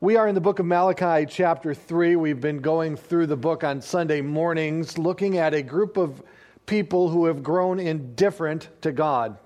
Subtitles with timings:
[0.00, 2.14] We are in the book of Malachi, chapter 3.
[2.14, 6.22] We've been going through the book on Sunday mornings, looking at a group of
[6.66, 9.38] people who have grown indifferent to God.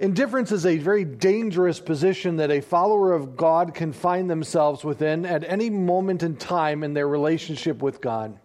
[0.00, 5.24] Indifference is a very dangerous position that a follower of God can find themselves within
[5.24, 8.36] at any moment in time in their relationship with God.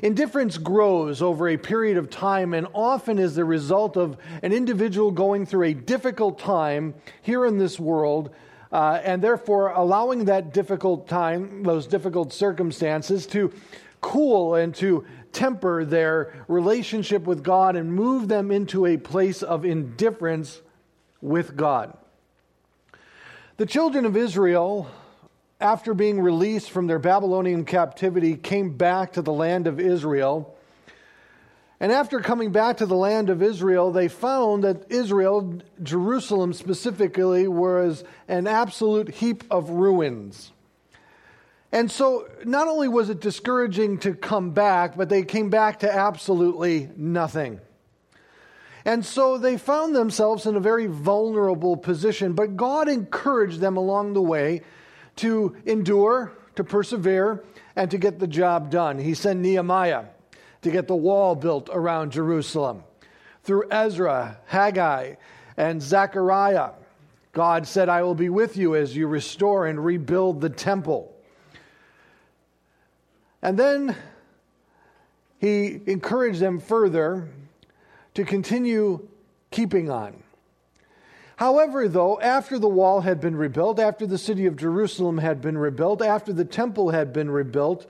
[0.00, 5.10] Indifference grows over a period of time and often is the result of an individual
[5.10, 8.30] going through a difficult time here in this world
[8.72, 13.52] uh, and therefore allowing that difficult time, those difficult circumstances, to
[14.00, 19.64] cool and to temper their relationship with God and move them into a place of
[19.64, 20.60] indifference
[21.20, 21.96] with God.
[23.56, 24.88] The children of Israel,
[25.60, 30.56] after being released from their Babylonian captivity, came back to the land of Israel
[31.80, 37.46] and after coming back to the land of Israel, they found that Israel, Jerusalem specifically,
[37.46, 40.50] was an absolute heap of ruins.
[41.70, 45.92] And so, not only was it discouraging to come back, but they came back to
[45.92, 47.60] absolutely nothing.
[48.84, 52.32] And so they found themselves in a very vulnerable position.
[52.32, 54.62] But God encouraged them along the way
[55.16, 57.44] to endure, to persevere,
[57.76, 58.98] and to get the job done.
[58.98, 60.04] He sent Nehemiah
[60.62, 62.82] to get the wall built around Jerusalem.
[63.44, 65.14] Through Ezra, Haggai,
[65.56, 66.70] and Zechariah,
[67.32, 71.14] God said, I will be with you as you restore and rebuild the temple.
[73.42, 73.96] And then
[75.38, 77.28] he encouraged them further
[78.14, 79.06] to continue
[79.50, 80.22] keeping on.
[81.36, 85.56] However, though, after the wall had been rebuilt, after the city of Jerusalem had been
[85.56, 87.86] rebuilt, after the temple had been rebuilt,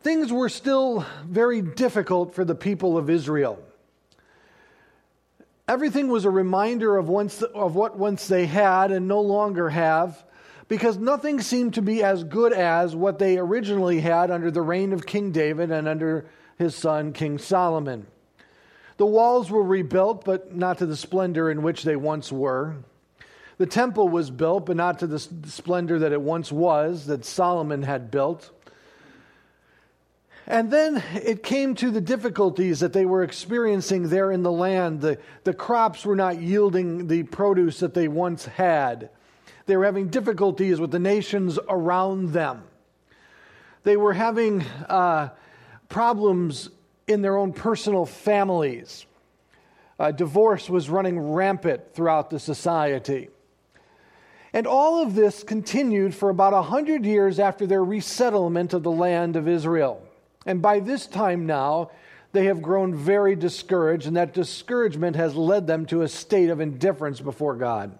[0.00, 3.62] things were still very difficult for the people of Israel.
[5.68, 10.24] Everything was a reminder of, once, of what once they had and no longer have,
[10.66, 14.92] because nothing seemed to be as good as what they originally had under the reign
[14.92, 16.26] of King David and under
[16.58, 18.06] his son, King Solomon.
[18.96, 22.76] The walls were rebuilt, but not to the splendor in which they once were.
[23.58, 27.82] The temple was built, but not to the splendor that it once was, that Solomon
[27.82, 28.50] had built.
[30.46, 35.00] And then it came to the difficulties that they were experiencing there in the land.
[35.00, 39.10] The, the crops were not yielding the produce that they once had.
[39.66, 42.64] They were having difficulties with the nations around them.
[43.84, 45.28] They were having uh,
[45.88, 46.70] problems
[47.06, 49.06] in their own personal families.
[49.98, 53.28] Uh, divorce was running rampant throughout the society.
[54.52, 58.90] And all of this continued for about a hundred years after their resettlement of the
[58.90, 60.02] land of Israel.
[60.46, 61.90] And by this time now,
[62.32, 66.60] they have grown very discouraged, and that discouragement has led them to a state of
[66.60, 67.98] indifference before God.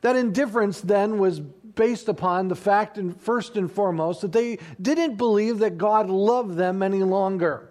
[0.00, 5.16] That indifference then was based upon the fact, and first and foremost, that they didn't
[5.16, 7.68] believe that God loved them any longer.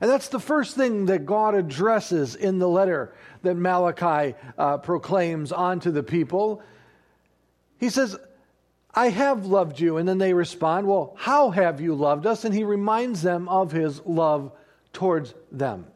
[0.00, 5.52] And that's the first thing that God addresses in the letter that Malachi uh, proclaims
[5.52, 6.62] onto the people.
[7.78, 8.16] He says,
[8.96, 9.98] I have loved you.
[9.98, 12.44] And then they respond, Well, how have you loved us?
[12.44, 14.50] And he reminds them of his love
[14.94, 15.86] towards them.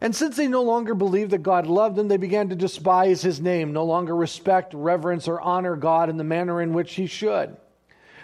[0.00, 3.40] And since they no longer believed that God loved them, they began to despise his
[3.40, 7.56] name, no longer respect, reverence, or honor God in the manner in which he should.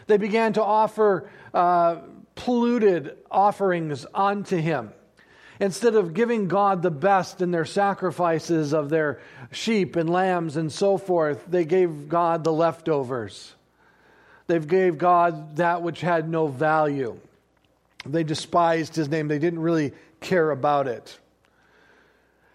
[0.06, 1.96] They began to offer uh,
[2.34, 4.92] polluted offerings unto him.
[5.60, 9.20] Instead of giving God the best in their sacrifices of their
[9.50, 13.54] sheep and lambs and so forth, they gave God the leftovers.
[14.46, 17.18] They gave God that which had no value.
[18.04, 19.28] They despised his name.
[19.28, 21.18] They didn't really care about it.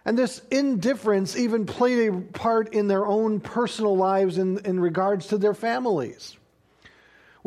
[0.03, 5.28] And this indifference even played a part in their own personal lives in, in regards
[5.28, 6.38] to their families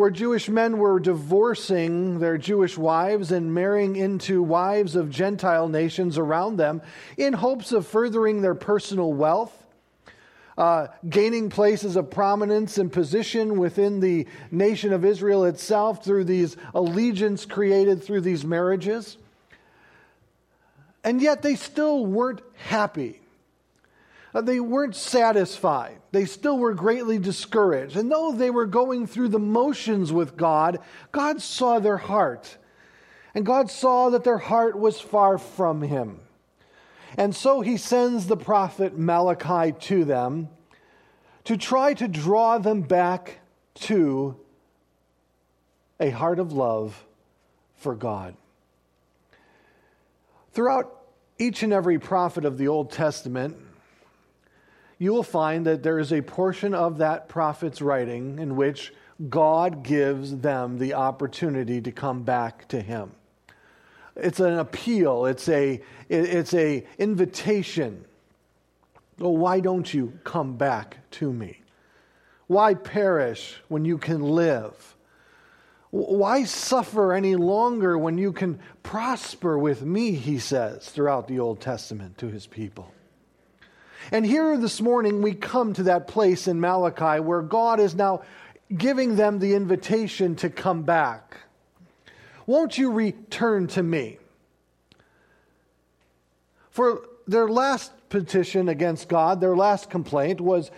[0.01, 6.17] where Jewish men were divorcing their Jewish wives and marrying into wives of Gentile nations
[6.17, 6.81] around them
[7.19, 9.53] in hopes of furthering their personal wealth.
[10.57, 16.57] Uh, gaining places of prominence and position within the nation of Israel itself through these
[16.75, 19.19] allegiance created through these marriages.
[21.05, 23.21] And yet they still weren't happy
[24.33, 26.01] Uh, they weren't satisfied.
[26.13, 27.97] They still were greatly discouraged.
[27.97, 30.79] And though they were going through the motions with God,
[31.11, 32.57] God saw their heart.
[33.35, 36.21] And God saw that their heart was far from Him.
[37.17, 40.49] And so He sends the prophet Malachi to them
[41.45, 43.41] to try to draw them back
[43.75, 44.37] to
[45.99, 47.05] a heart of love
[47.77, 48.37] for God.
[50.53, 50.97] Throughout
[51.39, 53.57] each and every prophet of the Old Testament,
[55.01, 58.93] you will find that there is a portion of that prophet's writing in which
[59.31, 63.13] God gives them the opportunity to come back to him.
[64.15, 65.81] It's an appeal, it's a
[66.11, 68.05] it's a invitation.
[69.17, 71.63] Why don't you come back to me?
[72.47, 74.97] Why perish when you can live?
[75.91, 81.61] Why suffer any longer when you can prosper with me, he says throughout the Old
[81.61, 82.93] Testament to his people.
[84.13, 88.23] And here this morning, we come to that place in Malachi where God is now
[88.77, 91.37] giving them the invitation to come back.
[92.47, 94.19] Won't you return to me?
[96.71, 100.71] For their last petition against God, their last complaint was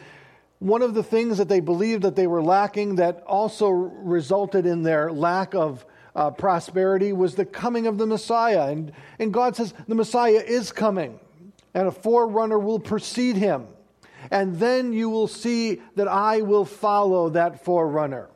[0.58, 4.82] one of the things that they believed that they were lacking that also resulted in
[4.82, 5.84] their lack of
[6.14, 8.70] uh, prosperity was the coming of the Messiah.
[8.70, 11.18] And, and God says the Messiah is coming
[11.74, 13.66] and a forerunner will precede him.
[14.30, 18.28] And then you will see that I will follow that forerunner.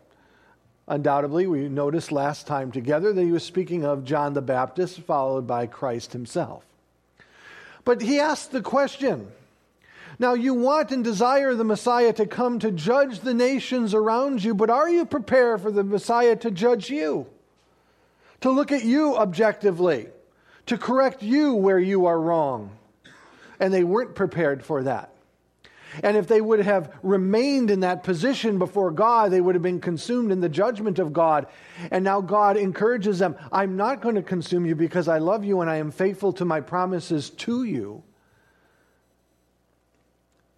[0.89, 5.47] Undoubtedly, we noticed last time together that he was speaking of John the Baptist, followed
[5.47, 6.65] by Christ himself.
[7.85, 9.31] But he asked the question
[10.19, 14.55] Now, you want and desire the Messiah to come to judge the nations around you,
[14.55, 17.27] but are you prepared for the Messiah to judge you?
[18.43, 20.09] To look at you objectively,
[20.67, 22.71] to correct you where you are wrong?
[23.61, 25.13] And they weren't prepared for that.
[26.03, 29.81] And if they would have remained in that position before God, they would have been
[29.81, 31.47] consumed in the judgment of God.
[31.91, 35.61] And now God encourages them I'm not going to consume you because I love you
[35.61, 38.03] and I am faithful to my promises to you.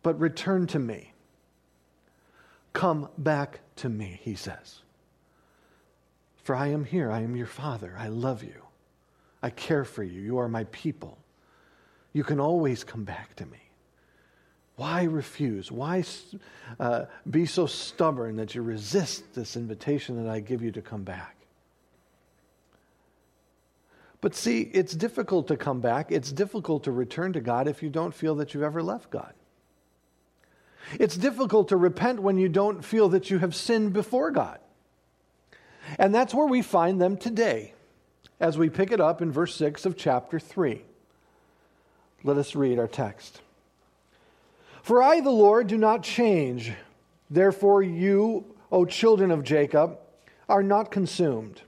[0.03, 1.13] But return to me.
[2.73, 4.81] Come back to me, he says.
[6.43, 7.11] For I am here.
[7.11, 7.95] I am your father.
[7.99, 8.63] I love you.
[9.43, 10.21] I care for you.
[10.21, 11.18] You are my people.
[12.13, 13.59] You can always come back to me.
[14.77, 15.73] Why refuse?
[15.73, 16.05] Why
[16.79, 21.03] uh, be so stubborn that you resist this invitation that I give you to come
[21.03, 21.35] back?
[24.21, 26.11] But see, it's difficult to come back.
[26.11, 29.33] It's difficult to return to God if you don't feel that you've ever left God.
[30.99, 34.59] It's difficult to repent when you don't feel that you have sinned before God.
[35.99, 37.75] And that's where we find them today
[38.41, 40.83] as we pick it up in verse 6 of chapter 3.
[42.25, 43.41] Let us read our text.
[44.83, 46.73] For I, the Lord, do not change.
[47.31, 49.99] Therefore, you, O children of Jacob,
[50.49, 51.63] are not consumed.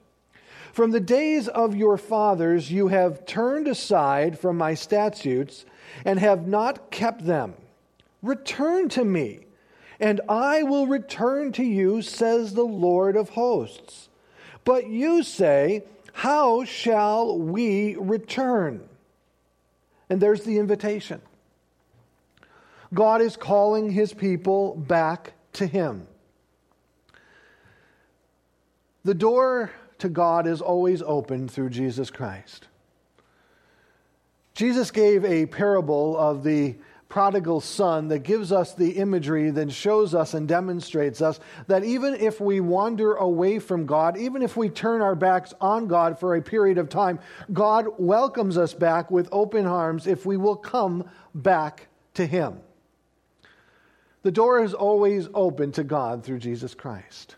[0.72, 5.64] From the days of your fathers, you have turned aside from my statutes
[6.04, 7.54] and have not kept them.
[8.22, 9.46] Return to me,
[9.98, 14.08] and I will return to you, says the Lord of hosts.
[14.64, 18.88] But you say, How shall we return?
[20.10, 21.22] And there's the invitation.
[22.92, 26.06] God is calling his people back to him.
[29.04, 32.66] The door to God is always open through Jesus Christ.
[34.54, 36.74] Jesus gave a parable of the
[37.10, 42.14] prodigal son that gives us the imagery that shows us and demonstrates us that even
[42.14, 46.36] if we wander away from God, even if we turn our backs on God for
[46.36, 47.18] a period of time,
[47.52, 52.60] God welcomes us back with open arms if we will come back to Him.
[54.22, 57.34] The door is always open to God through Jesus Christ.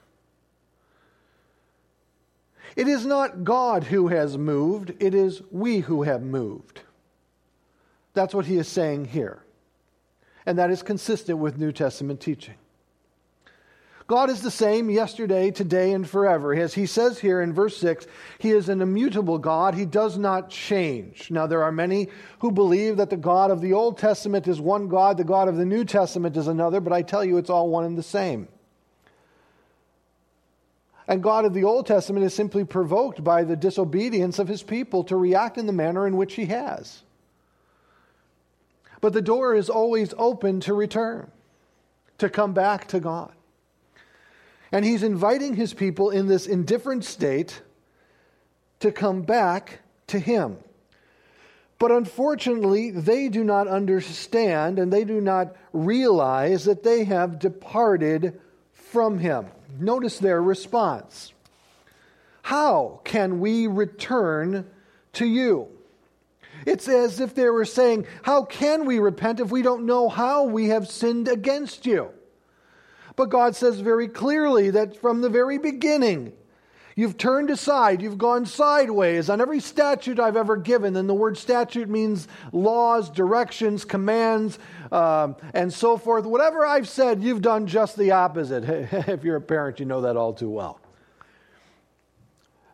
[2.76, 6.80] It is not God who has moved, it is we who have moved.
[8.14, 9.42] That's what he is saying here
[10.46, 12.54] and that is consistent with New Testament teaching.
[14.06, 16.54] God is the same yesterday, today, and forever.
[16.54, 18.06] As he says here in verse 6,
[18.38, 19.75] he is an immutable God.
[19.75, 21.30] He does not change.
[21.30, 22.08] Now, there are many
[22.40, 25.56] who believe that the God of the Old Testament is one God, the God of
[25.56, 28.49] the New Testament is another, but I tell you it's all one and the same.
[31.08, 35.04] And God of the Old Testament is simply provoked by the disobedience of his people
[35.04, 37.02] to react in the manner in which he has.
[39.02, 41.30] But the door is always open to return,
[42.18, 43.32] to come back to God.
[44.71, 47.61] And he's inviting his people in this indifferent state
[48.80, 50.56] to come back to him.
[51.80, 58.40] But unfortunately, they do not understand and they do not realize that they have departed
[58.73, 59.47] from him.
[59.80, 61.32] Notice their response
[62.42, 64.71] How can we return
[65.14, 65.68] to you?
[66.66, 70.45] It's as if they were saying, How can we repent if we don't know how
[70.45, 72.11] we have sinned against you?
[73.16, 76.33] But God says very clearly that from the very beginning,
[76.95, 78.02] You've turned aside.
[78.02, 80.95] You've gone sideways on every statute I've ever given.
[80.97, 84.59] And the word statute means laws, directions, commands,
[84.90, 86.26] um, and so forth.
[86.26, 88.64] Whatever I've said, you've done just the opposite.
[89.09, 90.81] if you're a parent, you know that all too well.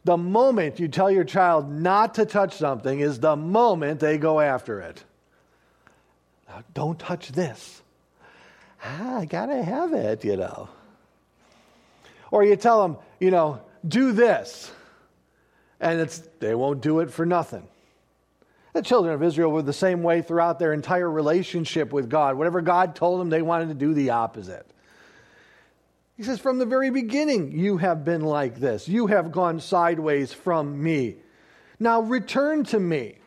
[0.08, 4.40] The moment you tell your child not to touch something is the moment they go
[4.40, 5.04] after it.
[6.48, 7.82] Now, don't touch this.
[8.82, 10.70] Ah, I gotta have it, you know.
[12.30, 14.72] Or you tell them, you know, do this.
[15.78, 17.68] And it's, they won't do it for nothing.
[18.72, 22.38] The children of Israel were the same way throughout their entire relationship with God.
[22.38, 24.66] Whatever God told them, they wanted to do the opposite.
[26.18, 28.88] He says, From the very beginning, you have been like this.
[28.88, 31.18] You have gone sideways from me.
[31.78, 33.18] Now return to me.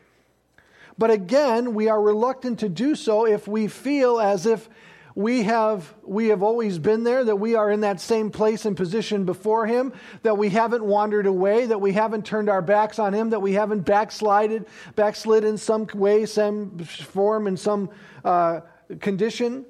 [0.98, 4.68] But again, we are reluctant to do so if we feel as if
[5.14, 8.76] we have, we have always been there, that we are in that same place and
[8.76, 13.14] position before Him, that we haven't wandered away, that we haven't turned our backs on
[13.14, 17.88] Him, that we haven't backslided, backslid in some way, some form, in some
[18.22, 18.60] uh,
[19.00, 19.64] condition.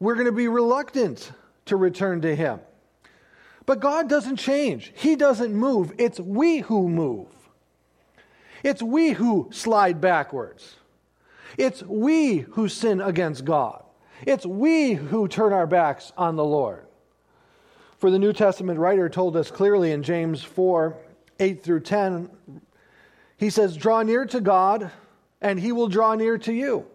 [0.00, 1.32] We're going to be reluctant
[1.66, 2.60] to return to Him.
[3.66, 5.92] But God doesn't change, He doesn't move.
[5.98, 7.28] It's we who move,
[8.62, 10.76] it's we who slide backwards.
[11.56, 13.84] It's we who sin against God.
[14.22, 16.86] It's we who turn our backs on the Lord.
[17.98, 20.96] For the New Testament writer told us clearly in James 4
[21.40, 22.30] 8 through 10,
[23.36, 24.90] he says, Draw near to God,
[25.40, 26.86] and he will draw near to you.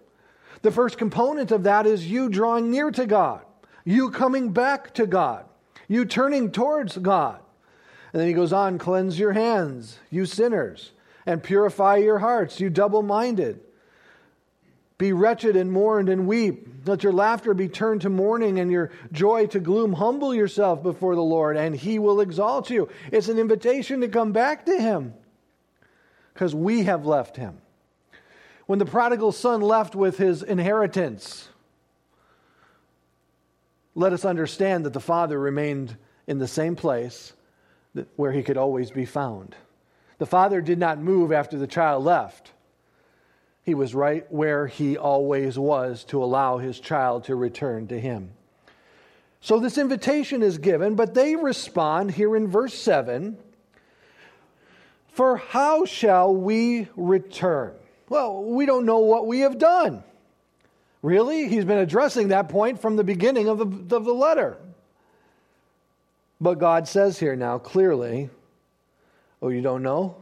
[0.61, 3.41] The first component of that is you drawing near to God,
[3.85, 5.45] you coming back to God,
[5.87, 7.39] you turning towards God.
[8.11, 10.91] And then he goes on, Cleanse your hands, you sinners,
[11.25, 13.61] and purify your hearts, you double minded.
[14.97, 16.67] Be wretched and mourned and weep.
[16.85, 19.93] Let your laughter be turned to mourning and your joy to gloom.
[19.93, 22.89] Humble yourself before the Lord, and he will exalt you.
[23.09, 25.13] It's an invitation to come back to him
[26.33, 27.61] because we have left him.
[28.69, 31.49] When the prodigal son left with his inheritance,
[33.95, 35.97] let us understand that the father remained
[36.27, 37.33] in the same place
[38.15, 39.55] where he could always be found.
[40.19, 42.51] The father did not move after the child left.
[43.63, 48.29] He was right where he always was to allow his child to return to him.
[49.41, 53.35] So this invitation is given, but they respond here in verse 7
[55.07, 57.73] For how shall we return?
[58.09, 60.03] Well, we don't know what we have done.
[61.01, 61.47] Really?
[61.47, 64.57] He's been addressing that point from the beginning of the, of the letter.
[66.41, 68.29] But God says here now clearly,
[69.41, 70.17] Oh, you don't know?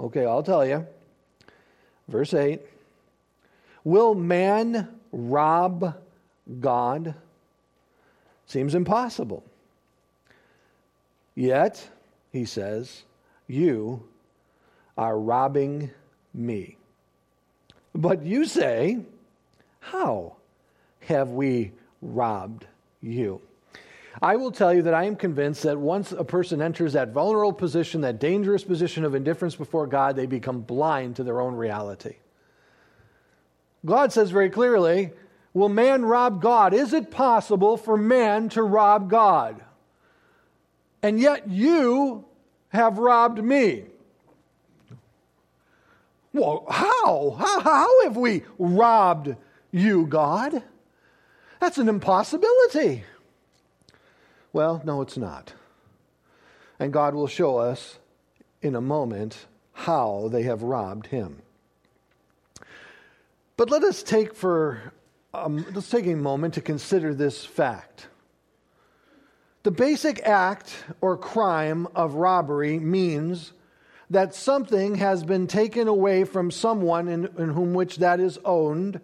[0.00, 0.86] Okay, I'll tell you.
[2.08, 2.60] Verse 8
[3.84, 5.96] Will man rob
[6.60, 7.14] God?
[8.46, 9.44] Seems impossible.
[11.34, 11.88] Yet,
[12.32, 13.04] he says,
[13.46, 14.08] you
[14.96, 15.90] are robbing
[16.34, 16.77] me.
[17.98, 19.00] But you say,
[19.80, 20.36] How
[21.00, 22.64] have we robbed
[23.02, 23.40] you?
[24.22, 27.52] I will tell you that I am convinced that once a person enters that vulnerable
[27.52, 32.14] position, that dangerous position of indifference before God, they become blind to their own reality.
[33.84, 35.10] God says very clearly,
[35.52, 36.74] Will man rob God?
[36.74, 39.60] Is it possible for man to rob God?
[41.02, 42.26] And yet you
[42.68, 43.86] have robbed me.
[46.32, 47.36] Well, how?
[47.38, 49.34] How, how have we robbed
[49.70, 50.62] you, God?
[51.60, 53.04] That's an impossibility.
[54.52, 55.52] Well, no, it's not.
[56.78, 57.98] And God will show us
[58.62, 61.42] in a moment how they have robbed him.
[63.56, 64.92] But let us take for
[65.34, 68.06] um, let's take a moment to consider this fact.
[69.62, 73.52] The basic act or crime of robbery means
[74.10, 79.00] that something has been taken away from someone in, in whom which that is owned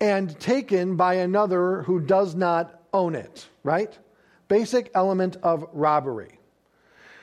[0.00, 3.96] and taken by another who does not own it, right?
[4.48, 6.38] Basic element of robbery.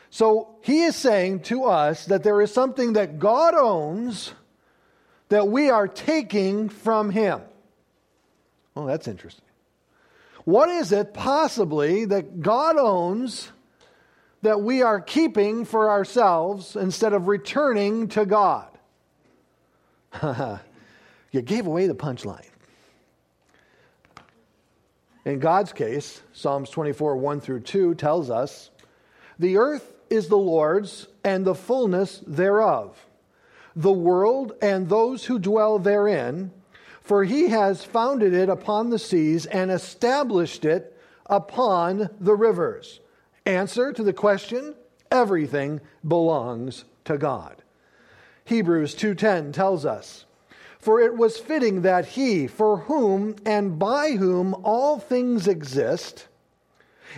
[0.09, 4.33] So he is saying to us that there is something that God owns
[5.27, 7.41] that we are taking from him.
[8.75, 9.45] Oh, that's interesting.
[10.45, 13.51] What is it possibly that God owns
[14.41, 18.69] that we are keeping for ourselves instead of returning to God?
[21.31, 22.45] you gave away the punchline.
[25.25, 28.71] In God's case, Psalms 24, 1 through 2 tells us,
[29.37, 32.97] The earth is the Lord's and the fullness thereof
[33.75, 36.51] the world and those who dwell therein,
[37.01, 42.99] for he has founded it upon the seas and established it upon the rivers.
[43.49, 44.75] Answer to the question
[45.09, 47.63] everything belongs to God.
[48.45, 50.25] Hebrews 2:10 tells us,
[50.77, 56.27] "For it was fitting that he, for whom and by whom all things exist,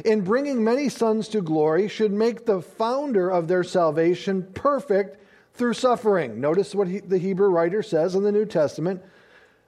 [0.05, 5.17] in bringing many sons to glory, should make the founder of their salvation perfect
[5.53, 9.01] through suffering." Notice what he, the Hebrew writer says in the New Testament,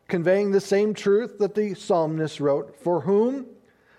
[0.08, 3.48] conveying the same truth that the psalmist wrote, "For whom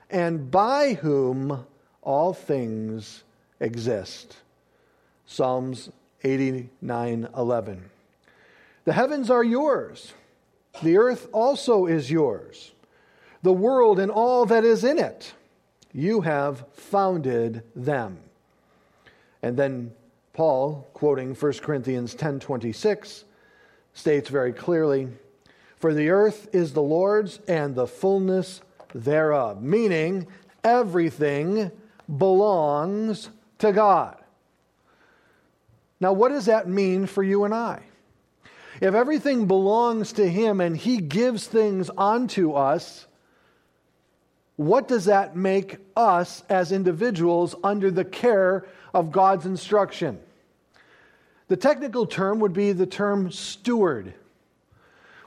[0.09, 1.66] and by whom
[2.04, 3.25] all things
[3.61, 4.37] exist."
[5.26, 5.90] Psalms
[6.23, 7.90] 89 11.
[8.84, 10.12] The heavens are yours,
[10.82, 12.73] the earth also is yours,
[13.42, 15.32] the world and all that is in it.
[15.92, 18.18] You have founded them.
[19.42, 19.92] And then
[20.32, 23.25] Paul, quoting 1 Corinthians 10:26,
[23.92, 25.08] states very clearly,
[25.76, 28.61] "For the earth is the Lord's and the fullness
[28.92, 30.26] thereof," meaning
[30.64, 31.70] everything
[32.08, 34.16] belongs to God.
[36.00, 37.82] Now, what does that mean for you and I?
[38.80, 43.06] If everything belongs to Him and He gives things onto us,
[44.56, 50.20] what does that make us as individuals under the care of God's instruction?
[51.49, 54.14] The technical term would be the term steward.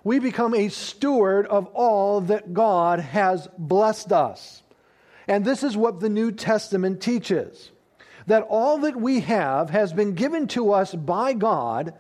[0.04, 4.64] We become a steward of all that God has blessed us.
[5.28, 7.72] And this is what the New Testament teaches
[8.28, 11.94] that all that we have has been given to us by God,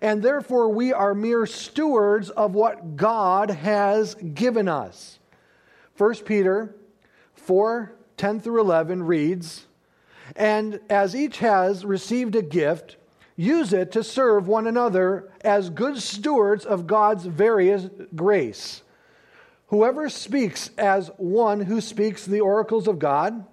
[0.00, 5.18] and therefore we are mere stewards of what God has given us.
[5.98, 6.74] 1 Peter
[7.34, 9.66] 4 10 through 11 reads,
[10.34, 12.96] And as each has received a gift,
[13.36, 18.82] use it to serve one another as good stewards of God's various grace.
[19.68, 23.44] Whoever speaks as one who speaks the oracles of God,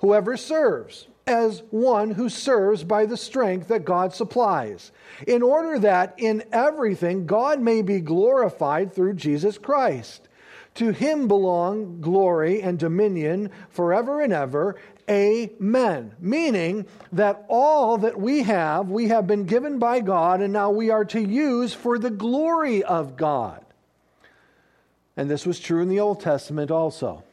[0.00, 4.92] whoever serves as one who serves by the strength that God supplies,
[5.26, 10.28] in order that in everything God may be glorified through Jesus Christ.
[10.76, 14.76] To him belong glory and dominion forever and ever.
[15.10, 16.14] Amen.
[16.20, 20.90] Meaning that all that we have, we have been given by God, and now we
[20.90, 23.64] are to use for the glory of God.
[25.18, 27.24] And this was true in the Old Testament also.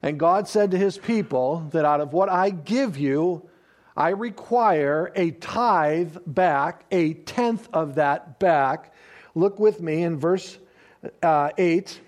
[0.00, 3.46] And God said to his people that out of what I give you,
[3.94, 8.94] I require a tithe back, a tenth of that back.
[9.34, 10.56] Look with me in verse
[11.22, 12.00] uh, 8.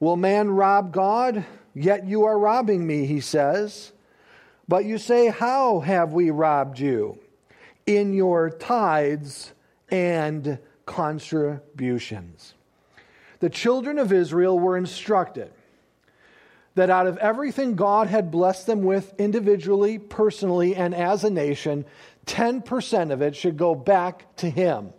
[0.00, 1.44] Will man rob God?
[1.72, 3.92] Yet you are robbing me, he says.
[4.66, 7.20] But you say, How have we robbed you?
[7.86, 9.52] In your tithes
[9.88, 12.54] and contributions.
[13.40, 15.50] The children of Israel were instructed
[16.74, 21.84] that out of everything God had blessed them with individually, personally, and as a nation,
[22.26, 24.92] 10% of it should go back to Him.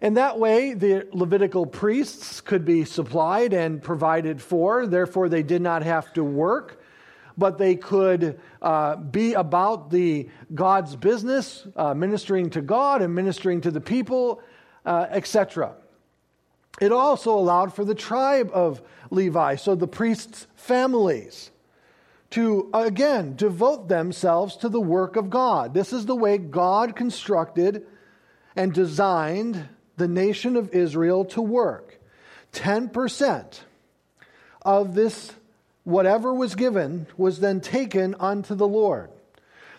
[0.00, 4.86] And that way, the Levitical priests could be supplied and provided for.
[4.86, 6.80] Therefore, they did not have to work,
[7.36, 13.60] but they could uh, be about the God's business, uh, ministering to God and ministering
[13.62, 14.40] to the people,
[14.86, 15.74] uh, etc.
[16.80, 21.50] It also allowed for the tribe of Levi, so the priests' families,
[22.30, 25.74] to again devote themselves to the work of God.
[25.74, 27.86] This is the way God constructed
[28.54, 31.98] and designed the nation of Israel to work.
[32.52, 33.60] 10%
[34.62, 35.32] of this,
[35.84, 39.10] whatever was given, was then taken unto the Lord.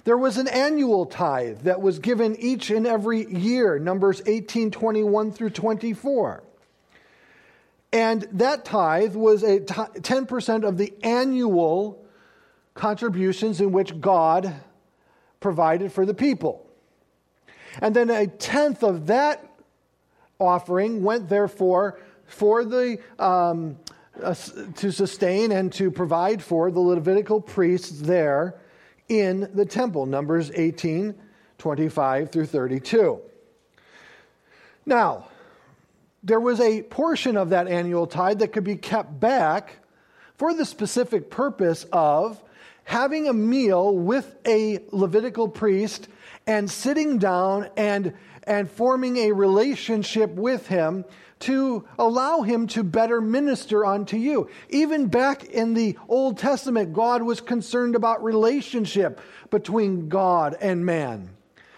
[0.04, 5.32] There was an annual tithe that was given each and every year, Numbers 18 21
[5.32, 6.44] through 24.
[7.92, 12.06] And that tithe was a t- 10% of the annual
[12.76, 14.54] contributions in which God
[15.40, 16.66] provided for the people.
[17.82, 19.44] And then a tenth of that
[20.40, 23.78] offering went, therefore, for the um,
[24.22, 24.36] uh,
[24.76, 28.56] to sustain and to provide for the Levitical priests there
[29.08, 30.06] in the temple.
[30.06, 31.16] Numbers 18,
[31.58, 33.20] 25 through 32.
[34.86, 35.28] Now,
[36.24, 39.78] there was a portion of that annual tithe that could be kept back
[40.36, 42.42] for the specific purpose of
[42.84, 46.08] having a meal with a Levitical priest
[46.48, 51.06] and sitting down and, and forming a relationship with him
[51.40, 54.50] to allow him to better minister unto you.
[54.70, 61.30] Even back in the Old Testament, God was concerned about relationship between God and man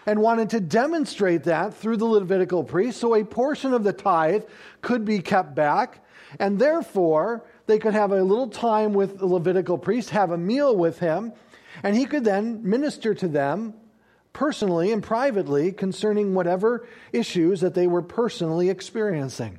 [0.06, 2.98] and wanted to demonstrate that through the Levitical priest.
[2.98, 4.44] So a portion of the tithe
[4.80, 6.04] could be kept back,
[6.38, 10.76] and therefore they could have a little time with the Levitical priest, have a meal
[10.76, 11.32] with him,
[11.82, 13.74] and he could then minister to them
[14.32, 19.58] personally and privately concerning whatever issues that they were personally experiencing.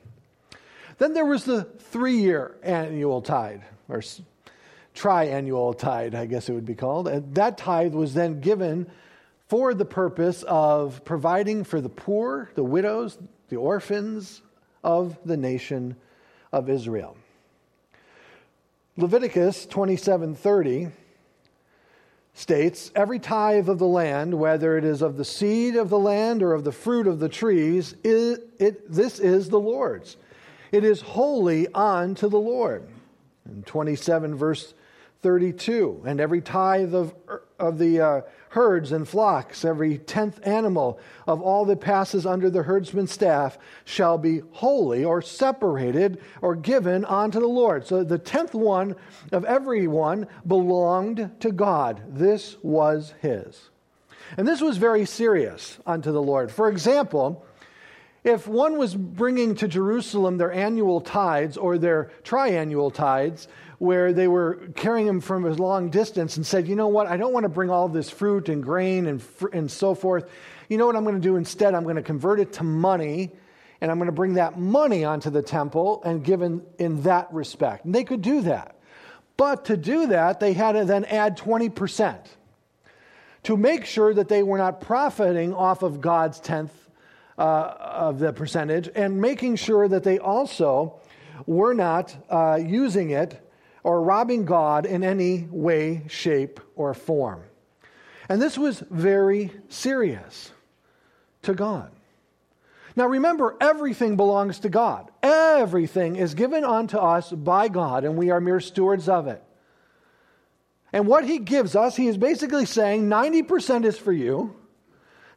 [0.97, 4.01] Then there was the three year annual tithe, or
[4.95, 7.07] triannual tithe, I guess it would be called.
[7.07, 8.89] And that tithe was then given
[9.47, 13.17] for the purpose of providing for the poor, the widows,
[13.49, 14.41] the orphans
[14.83, 15.95] of the nation
[16.51, 17.15] of Israel.
[18.97, 20.91] Leviticus 27:30
[22.33, 26.43] states, Every tithe of the land, whether it is of the seed of the land
[26.43, 30.17] or of the fruit of the trees, it, it, this is the Lord's.
[30.71, 32.87] It is holy unto the Lord.
[33.45, 34.73] In 27, verse
[35.23, 37.15] 32, and every tithe of,
[37.57, 42.61] of the uh, herds and flocks, every tenth animal of all that passes under the
[42.61, 47.87] herdsman's staff shall be holy or separated or given unto the Lord.
[47.87, 48.95] So the tenth one
[49.31, 52.03] of every one belonged to God.
[52.09, 53.69] This was his.
[54.37, 56.51] And this was very serious unto the Lord.
[56.51, 57.45] For example,
[58.23, 63.47] if one was bringing to Jerusalem their annual tithes or their triannual tithes,
[63.83, 67.07] where they were carrying them from a long distance and said, You know what?
[67.07, 70.31] I don't want to bring all this fruit and grain and, fr- and so forth.
[70.69, 71.75] You know what I'm going to do instead?
[71.75, 73.31] I'm going to convert it to money
[73.81, 77.33] and I'm going to bring that money onto the temple and give in, in that
[77.33, 77.83] respect.
[77.83, 78.77] And they could do that.
[79.35, 82.25] But to do that, they had to then add 20%
[83.43, 86.71] to make sure that they were not profiting off of God's tenth
[87.37, 87.41] uh,
[87.77, 91.01] of the percentage and making sure that they also
[91.45, 93.42] were not uh, using it
[93.83, 97.43] or robbing God in any way, shape, or form.
[98.29, 100.51] And this was very serious
[101.43, 101.91] to God.
[102.95, 105.11] Now remember, everything belongs to God.
[105.21, 109.43] Everything is given unto us by God, and we are mere stewards of it.
[110.93, 114.55] And what He gives us, He is basically saying 90% is for you,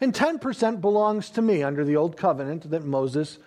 [0.00, 3.38] and 10% belongs to me under the old covenant that Moses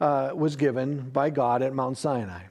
[0.00, 2.42] uh, was given by God at Mount Sinai.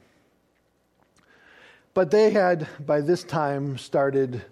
[1.96, 4.44] But they had, by this time, started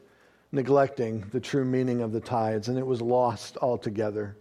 [0.50, 4.38] neglecting the true meaning of the tithes, and it was lost altogether.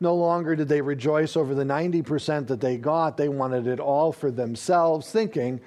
[0.00, 4.10] No longer did they rejoice over the 90% that they got, they wanted it all
[4.10, 5.60] for themselves, thinking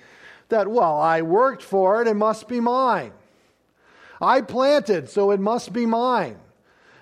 [0.49, 3.13] that, well, I worked for it, it must be mine.
[4.19, 6.35] I planted, so it must be mine.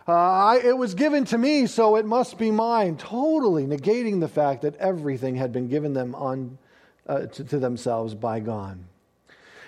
[0.08, 2.98] Uh, I, it was given to me, so it must be mine.
[2.98, 6.60] Totally negating the fact that everything had been given them on,
[7.08, 8.78] uh, to, to themselves by God.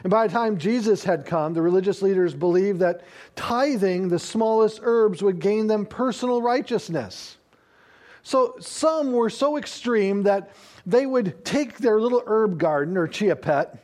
[0.03, 3.01] And by the time Jesus had come, the religious leaders believed that
[3.35, 7.37] tithing the smallest herbs would gain them personal righteousness.
[8.21, 10.51] So some were so extreme that
[10.85, 13.79] they would take their little herb garden or chia pet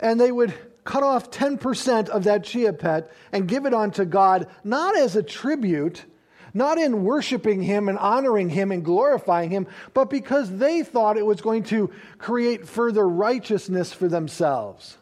[0.00, 0.54] and they would
[0.84, 5.22] cut off 10% of that chia pet and give it unto God, not as a
[5.22, 6.04] tribute,
[6.52, 11.26] not in worshiping Him and honoring Him and glorifying Him, but because they thought it
[11.26, 14.98] was going to create further righteousness for themselves.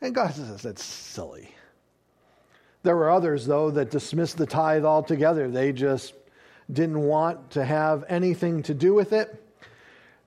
[0.00, 1.54] And God says, that's silly.
[2.82, 5.50] There were others, though, that dismissed the tithe altogether.
[5.50, 6.14] They just
[6.72, 9.44] didn't want to have anything to do with it.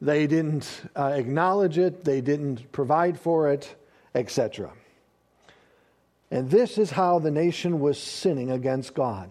[0.01, 2.03] They didn't uh, acknowledge it.
[2.03, 3.73] They didn't provide for it,
[4.13, 4.71] etc.
[6.29, 9.29] And this is how the nation was sinning against God.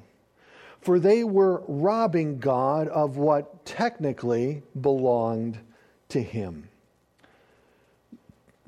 [0.81, 5.59] For they were robbing God of what technically belonged
[6.09, 6.69] to Him.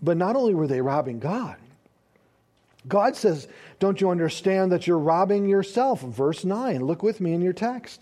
[0.01, 1.57] But not only were they robbing God,
[2.87, 6.01] God says, Don't you understand that you're robbing yourself?
[6.01, 6.85] Verse 9.
[6.85, 8.01] Look with me in your text.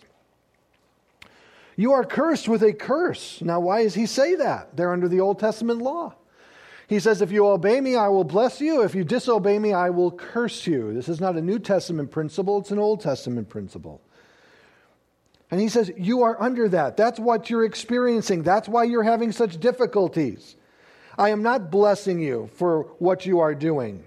[1.77, 3.41] You are cursed with a curse.
[3.41, 4.77] Now, why does he say that?
[4.77, 6.15] They're under the Old Testament law.
[6.89, 8.83] He says, If you obey me, I will bless you.
[8.83, 10.93] If you disobey me, I will curse you.
[10.93, 14.01] This is not a New Testament principle, it's an Old Testament principle.
[15.51, 16.97] And he says, You are under that.
[16.97, 18.43] That's what you're experiencing.
[18.43, 20.57] That's why you're having such difficulties.
[21.17, 24.03] I am not blessing you for what you are doing.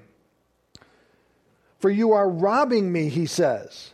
[1.79, 3.91] For you are robbing me, he says,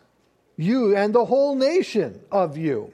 [0.55, 2.93] you and the whole nation of you.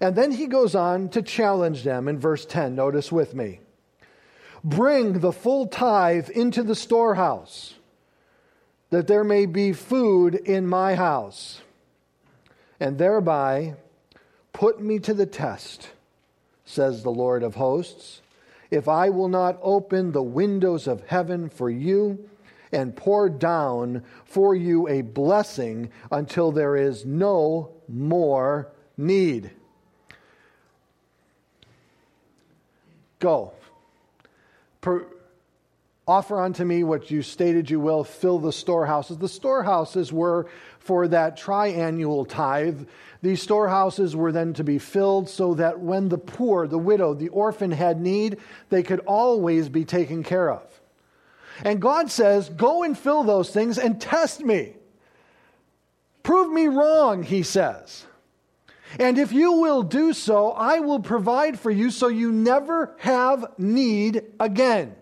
[0.00, 2.74] And then he goes on to challenge them in verse 10.
[2.74, 3.60] Notice with me.
[4.64, 7.74] Bring the full tithe into the storehouse,
[8.90, 11.60] that there may be food in my house,
[12.80, 13.74] and thereby
[14.52, 15.90] put me to the test,
[16.64, 18.22] says the Lord of hosts,
[18.70, 22.28] if I will not open the windows of heaven for you
[22.72, 29.50] and pour down for you a blessing until there is no more need.
[33.18, 33.52] Go.
[34.80, 35.06] Per,
[36.08, 39.18] Offer unto me what you stated you will, fill the storehouses.
[39.18, 40.46] The storehouses were
[40.78, 42.86] for that triannual tithe.
[43.22, 47.28] These storehouses were then to be filled so that when the poor, the widow, the
[47.30, 48.36] orphan had need,
[48.68, 50.75] they could always be taken care of.
[51.64, 54.74] And God says, Go and fill those things and test me.
[56.22, 58.04] Prove me wrong, he says.
[58.98, 63.52] And if you will do so, I will provide for you so you never have
[63.58, 64.94] need again.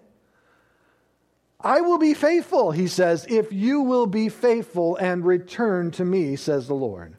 [1.61, 6.37] I will be faithful, he says, if you will be faithful and return to me,
[6.37, 7.17] says the Lord.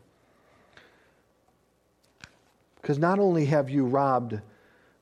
[2.79, 4.39] Because not only have you robbed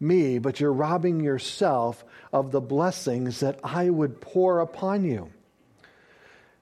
[0.04, 5.32] me, but you're robbing yourself of the blessings that I would pour upon you.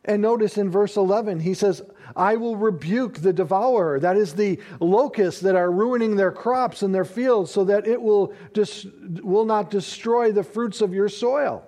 [0.03, 1.81] And notice in verse 11, he says,
[2.15, 6.93] I will rebuke the devourer, that is the locusts that are ruining their crops and
[6.93, 8.87] their fields, so that it will, dis-
[9.21, 11.67] will not destroy the fruits of your soil.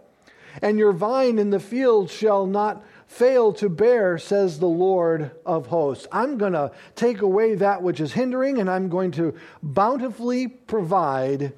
[0.61, 5.67] And your vine in the field shall not fail to bear, says the Lord of
[5.67, 6.07] hosts.
[6.11, 11.53] I'm going to take away that which is hindering, and I'm going to bountifully provide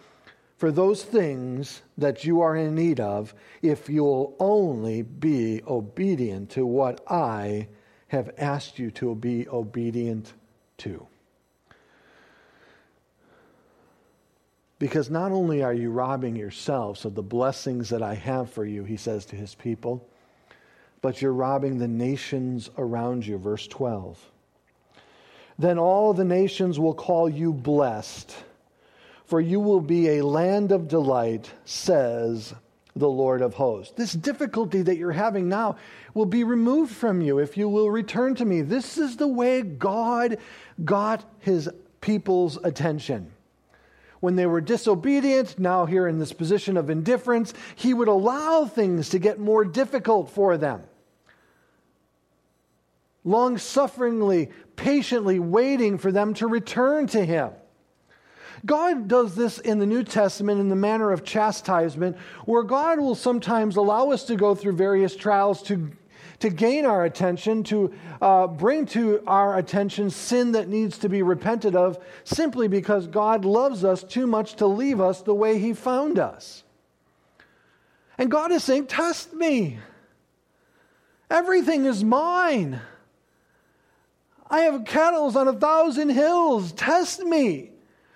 [0.58, 6.65] for those things that you are in need of if you'll only be obedient to
[6.65, 7.67] what I
[8.08, 10.34] have asked you to be obedient
[10.77, 11.05] to.
[14.77, 18.84] Because not only are you robbing yourselves of the blessings that I have for you,
[18.84, 20.08] he says to his people,
[21.01, 23.38] but you're robbing the nations around you.
[23.38, 24.19] Verse 12.
[25.58, 28.36] Then all the nations will call you blessed
[29.25, 32.53] for you will be a land of delight, says
[32.95, 33.93] the Lord of hosts.
[33.95, 35.77] This difficulty that you're having now
[36.13, 38.62] will be removed from you if you will return to me.
[38.62, 40.38] This is the way God
[40.86, 41.69] got his
[42.01, 43.31] people's attention.
[44.25, 49.09] When they were disobedient, now here in this position of indifference, he would allow things
[49.09, 50.81] to get more difficult for them.
[53.23, 57.51] Long sufferingly, patiently waiting for them to return to him.
[58.65, 63.13] God does this in the New Testament in the manner of chastisement, where God will
[63.13, 65.91] sometimes allow us to go through various trials to,
[66.39, 71.21] to gain our attention, to uh, bring to our attention sin that needs to be
[71.21, 75.73] repented of, simply because God loves us too much to leave us the way He
[75.73, 76.63] found us.
[78.17, 79.79] And God is saying, Test me.
[81.29, 82.79] Everything is mine.
[84.47, 86.71] I have cattle on a thousand hills.
[86.71, 87.71] Test me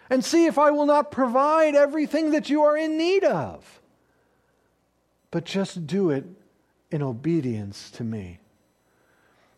[0.10, 3.82] and see if I will not provide everything that you are in need of.
[5.32, 6.26] But just do it
[6.92, 8.40] in obedience to me.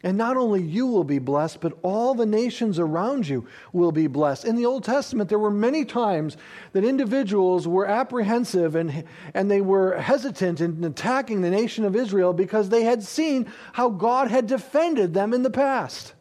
[0.04, 4.08] And not only you will be blessed, but all the nations around you will be
[4.08, 4.46] blessed.
[4.46, 6.38] In the Old Testament, there were many times
[6.74, 9.04] that individuals were apprehensive and,
[9.36, 13.90] and they were hesitant in attacking the nation of Israel because they had seen how
[13.90, 16.14] God had defended them in the past.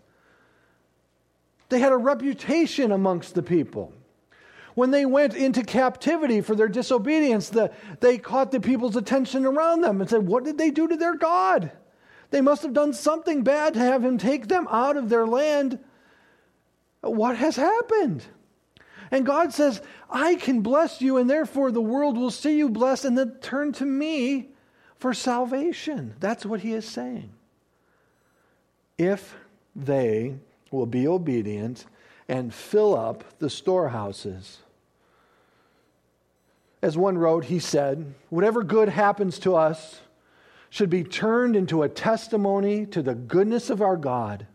[1.70, 3.94] They had a reputation amongst the people.
[4.74, 9.80] When they went into captivity for their disobedience, the, they caught the people's attention around
[9.80, 11.72] them and said, What did they do to their God?
[12.30, 15.78] They must have done something bad to have him take them out of their land.
[17.00, 18.24] What has happened?
[19.10, 23.04] And God says, I can bless you, and therefore the world will see you blessed
[23.04, 24.50] and then turn to me
[24.96, 26.14] for salvation.
[26.20, 27.30] That's what he is saying.
[28.98, 29.34] If
[29.74, 30.36] they
[30.70, 31.86] will be obedient
[32.30, 34.58] and fill up the storehouses.
[36.80, 40.00] As one wrote, he said, Whatever good happens to us
[40.70, 44.46] should be turned into a testimony to the goodness of our God.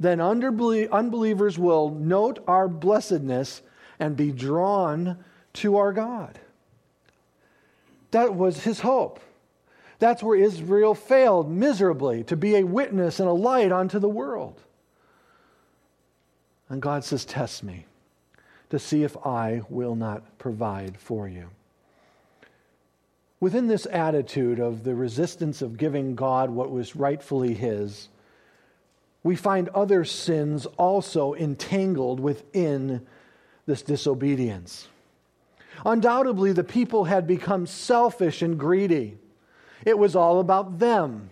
[0.00, 3.62] Then unbelievers will note our blessedness
[4.00, 5.16] and be drawn
[5.54, 6.40] to our God.
[8.10, 9.20] That was his hope.
[10.00, 14.60] That's where Israel failed miserably to be a witness and a light unto the world.
[16.72, 17.84] And God says, Test me
[18.70, 21.50] to see if I will not provide for you.
[23.40, 28.08] Within this attitude of the resistance of giving God what was rightfully His,
[29.22, 33.06] we find other sins also entangled within
[33.66, 34.88] this disobedience.
[35.84, 39.18] Undoubtedly, the people had become selfish and greedy.
[39.84, 41.28] It was all about them.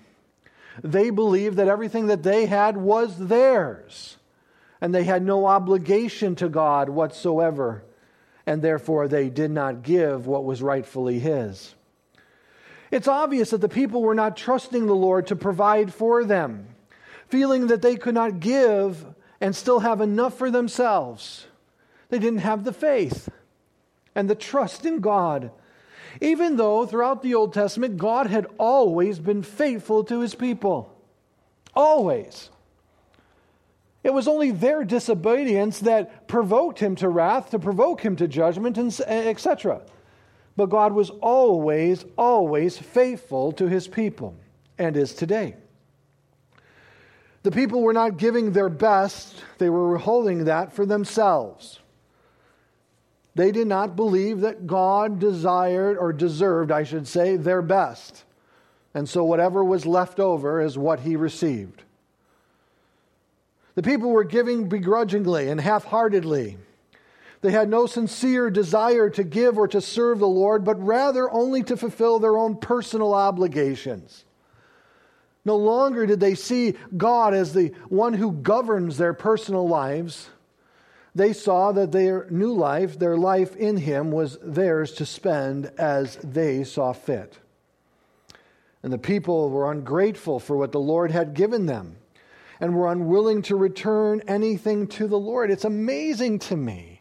[0.85, 4.19] They believed that everything that they had was theirs
[4.81, 7.85] and they had no obligation to God whatsoever,
[8.47, 11.75] and therefore they did not give what was rightfully His.
[12.91, 16.69] It's obvious that the people were not trusting the Lord to provide for them,
[17.29, 19.05] feeling that they could not give
[19.41, 21.47] and still have enough for themselves.
[22.09, 23.29] They didn't have the faith
[24.15, 25.53] and the trust in God.
[26.21, 30.93] Even though throughout the Old Testament, God had always been faithful to his people.
[31.75, 32.51] Always.
[34.03, 38.79] It was only their disobedience that provoked him to wrath, to provoke him to judgment,
[38.79, 39.83] eh, etc.
[40.57, 44.35] But God was always, always faithful to his people
[44.79, 45.57] and is today.
[47.43, 51.81] The people were not giving their best, they were withholding that for themselves.
[53.35, 58.25] They did not believe that God desired, or deserved, I should say, their best.
[58.93, 61.85] And so whatever was left over is what he received.
[63.81, 66.59] The people were giving begrudgingly and half heartedly.
[67.41, 71.63] They had no sincere desire to give or to serve the Lord, but rather only
[71.63, 74.27] to fulfill their own personal obligations.
[75.47, 80.29] No longer did they see God as the one who governs their personal lives.
[81.15, 86.17] They saw that their new life, their life in Him, was theirs to spend as
[86.17, 87.39] they saw fit.
[88.83, 91.97] And the people were ungrateful for what the Lord had given them
[92.61, 95.51] and were unwilling to return anything to the Lord.
[95.51, 97.01] It's amazing to me.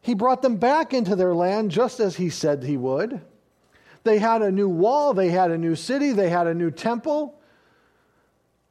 [0.00, 3.20] He brought them back into their land just as He said He would.
[4.04, 7.40] They had a new wall, they had a new city, they had a new temple.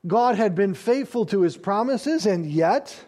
[0.08, 3.06] God had been faithful to His promises, and yet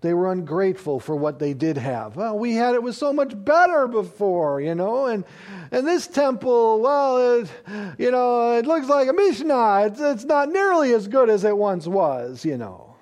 [0.00, 2.16] they were ungrateful for what they did have.
[2.16, 5.24] Well, we had it was so much better before, you know, and
[5.70, 7.50] and this temple, well, it,
[7.98, 9.86] you know, it looks like a Mishnah.
[9.86, 12.96] It's, it's not nearly as good as it once was, you know.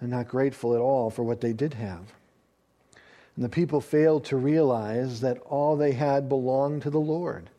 [0.00, 2.12] And not grateful at all for what they did have.
[3.34, 7.50] And the people failed to realize that all they had belonged to the Lord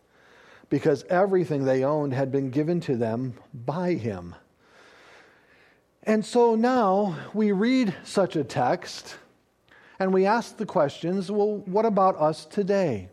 [0.70, 4.36] because everything they owned had been given to them by Him.
[6.08, 9.17] And so now we read such a text
[10.00, 13.10] and we ask the questions well, what about us today?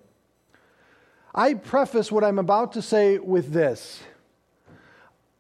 [1.35, 4.01] I preface what I'm about to say with this.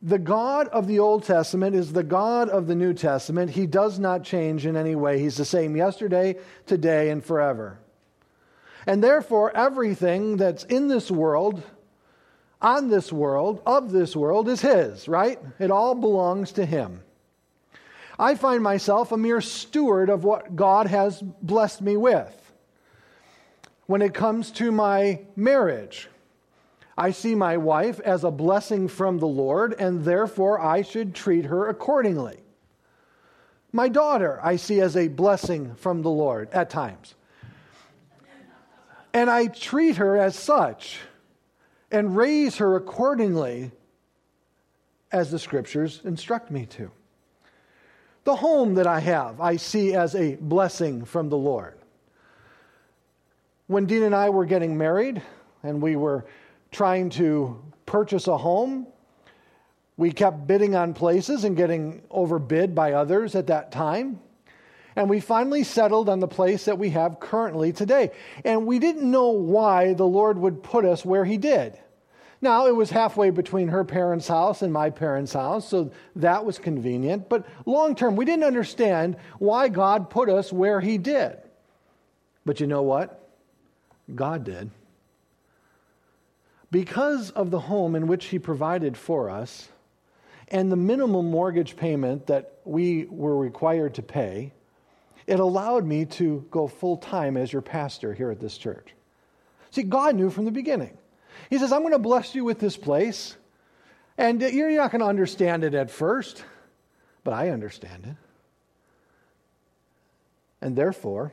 [0.02, 3.52] The God of the Old Testament is the God of the New Testament.
[3.52, 5.20] He does not change in any way.
[5.20, 6.34] He's the same yesterday,
[6.66, 7.78] today, and forever.
[8.84, 11.62] And therefore, everything that's in this world,
[12.60, 15.38] on this world, of this world, is His, right?
[15.60, 17.00] It all belongs to Him.
[18.18, 22.40] I find myself a mere steward of what God has blessed me with.
[23.86, 26.08] When it comes to my marriage,
[26.96, 31.46] I see my wife as a blessing from the Lord, and therefore I should treat
[31.46, 32.38] her accordingly.
[33.72, 37.16] My daughter, I see as a blessing from the Lord at times.
[39.12, 41.00] And I treat her as such
[41.90, 43.72] and raise her accordingly
[45.10, 46.90] as the scriptures instruct me to.
[48.24, 51.74] The home that I have, I see as a blessing from the Lord.
[53.66, 55.22] When Dina and I were getting married
[55.62, 56.24] and we were
[56.70, 58.86] trying to purchase a home,
[59.96, 64.20] we kept bidding on places and getting overbid by others at that time.
[64.96, 68.10] And we finally settled on the place that we have currently today.
[68.44, 71.78] And we didn't know why the Lord would put us where He did.
[72.40, 76.58] Now, it was halfway between her parents' house and my parents' house, so that was
[76.58, 77.28] convenient.
[77.28, 81.38] But long term, we didn't understand why God put us where He did.
[82.44, 83.28] But you know what?
[84.14, 84.70] God did.
[86.70, 89.68] Because of the home in which He provided for us
[90.48, 94.52] and the minimum mortgage payment that we were required to pay,
[95.26, 98.94] it allowed me to go full time as your pastor here at this church.
[99.70, 100.98] See, God knew from the beginning.
[101.50, 103.36] He says, I'm going to bless you with this place.
[104.16, 106.44] And uh, you're not going to understand it at first,
[107.22, 108.16] but I understand it.
[110.60, 111.32] And therefore,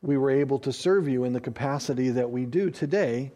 [0.00, 3.32] we were able to serve you in the capacity that we do today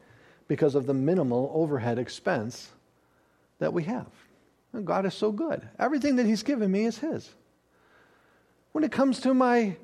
[0.48, 2.70] because of the minimal overhead expense
[3.58, 4.06] that we have.
[4.72, 5.66] And God is so good.
[5.78, 7.30] Everything that He's given me is His.
[8.72, 9.76] When it comes to my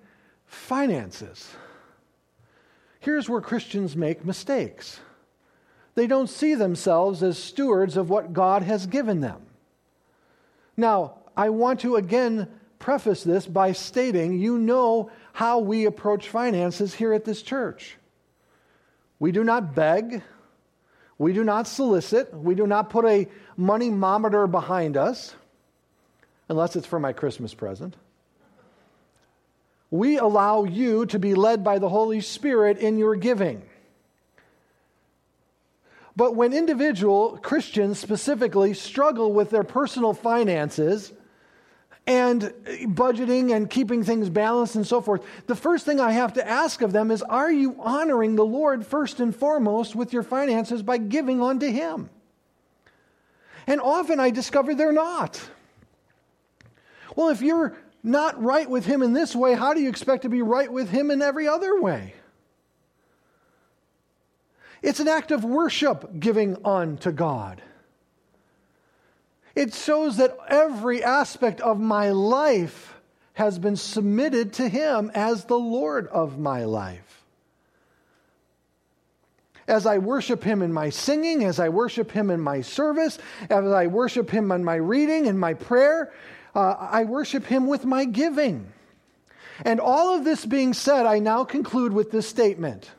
[0.44, 1.54] finances,
[3.02, 5.00] here's where Christians make mistakes.
[5.94, 9.42] They don't see themselves as stewards of what God has given them.
[10.76, 16.94] Now, I want to again preface this by stating you know how we approach finances
[16.94, 17.96] here at this church.
[19.18, 20.22] We do not beg,
[21.18, 25.34] we do not solicit, we do not put a money mometer behind us,
[26.48, 27.96] unless it's for my Christmas present.
[29.92, 33.62] We allow you to be led by the Holy Spirit in your giving.
[36.16, 41.12] But when individual Christians specifically struggle with their personal finances
[42.06, 46.48] and budgeting and keeping things balanced and so forth, the first thing I have to
[46.48, 50.82] ask of them is Are you honoring the Lord first and foremost with your finances
[50.82, 52.08] by giving unto Him?
[53.66, 55.38] And often I discover they're not.
[57.14, 60.28] Well, if you're not right with Him in this way, how do you expect to
[60.28, 62.14] be right with Him in every other way?
[64.82, 67.62] It's an act of worship giving unto God.
[69.54, 72.94] It shows that every aspect of my life
[73.34, 77.24] has been submitted to Him as the Lord of my life.
[79.68, 83.64] As I worship Him in my singing, as I worship Him in my service, as
[83.64, 86.12] I worship Him in my reading and my prayer,
[86.54, 88.72] uh, I worship Him with my giving.
[89.64, 92.90] And all of this being said, I now conclude with this statement.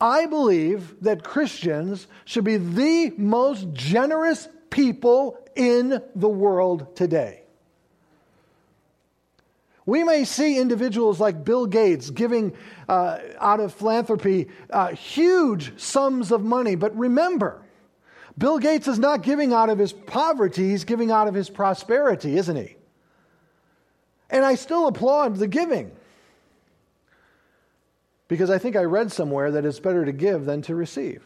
[0.00, 7.42] I believe that Christians should be the most generous people in the world today.
[9.84, 12.52] We may see individuals like Bill Gates giving
[12.88, 17.62] uh, out of philanthropy uh, huge sums of money, but remember,
[18.36, 22.36] Bill Gates is not giving out of his poverty, he's giving out of his prosperity,
[22.36, 22.76] isn't he?
[24.30, 25.92] And I still applaud the giving.
[28.28, 31.22] Because I think I read somewhere that it's better to give than to receive.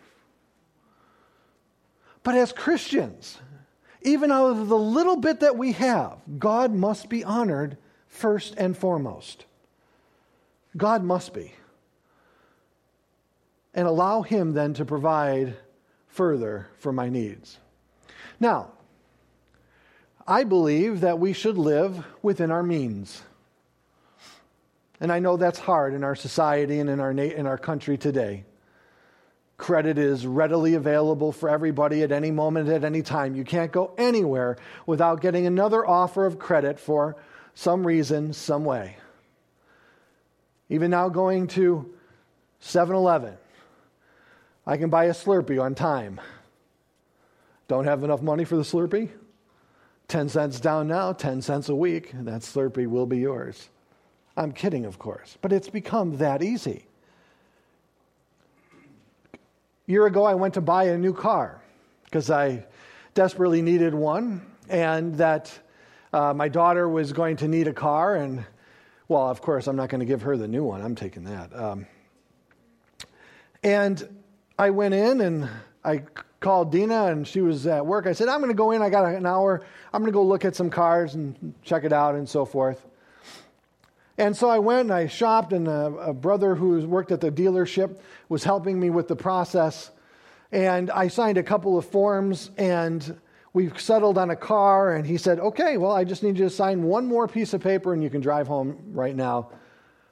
[2.24, 3.38] But as Christians,
[4.02, 7.76] even out of the little bit that we have, God must be honored
[8.08, 9.44] first and foremost.
[10.76, 11.54] God must be.
[13.72, 15.56] And allow Him then to provide
[16.16, 17.58] further for my needs.
[18.40, 18.72] Now,
[20.26, 23.22] I believe that we should live within our means.
[25.00, 28.44] And I know that's hard in our society and in our, in our country today.
[29.58, 33.34] Credit is readily available for everybody at any moment, at any time.
[33.34, 37.16] You can't go anywhere without getting another offer of credit for
[37.54, 38.96] some reason, some way.
[40.68, 41.94] Even now, going to
[42.60, 43.36] 7 Eleven,
[44.66, 46.20] I can buy a Slurpee on time.
[47.68, 49.10] Don't have enough money for the Slurpee?
[50.08, 53.70] 10 cents down now, 10 cents a week, and that Slurpee will be yours.
[54.36, 56.84] I'm kidding, of course, but it's become that easy
[59.34, 59.38] A
[59.90, 61.60] year ago, I went to buy a new car
[62.04, 62.66] because I
[63.14, 65.58] desperately needed one, and that
[66.12, 68.16] uh, my daughter was going to need a car.
[68.16, 68.44] And,
[69.08, 70.82] well, of course, I'm not going to give her the new one.
[70.82, 71.54] I'm taking that.
[71.56, 71.86] Um,
[73.62, 74.22] and
[74.58, 75.48] I went in and
[75.84, 76.02] I
[76.40, 78.06] called Dina, and she was at work.
[78.06, 78.82] I said, I'm going to go in.
[78.82, 79.62] I got an hour.
[79.92, 82.84] I'm going to go look at some cars and check it out and so forth.
[84.18, 87.30] And so I went and I shopped, and a, a brother who worked at the
[87.30, 87.98] dealership
[88.28, 89.90] was helping me with the process.
[90.52, 93.20] And I signed a couple of forms, and
[93.52, 94.94] we settled on a car.
[94.94, 97.60] And he said, Okay, well, I just need you to sign one more piece of
[97.60, 99.50] paper, and you can drive home right now.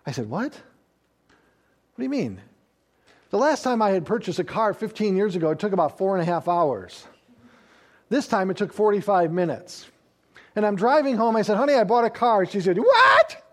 [0.06, 0.52] I said, What?
[0.52, 2.40] What do you mean?
[3.34, 6.16] The last time I had purchased a car 15 years ago, it took about four
[6.16, 7.04] and a half hours.
[8.08, 9.90] This time it took 45 minutes.
[10.54, 11.34] And I'm driving home.
[11.34, 12.46] I said, Honey, I bought a car.
[12.46, 13.44] She said, What?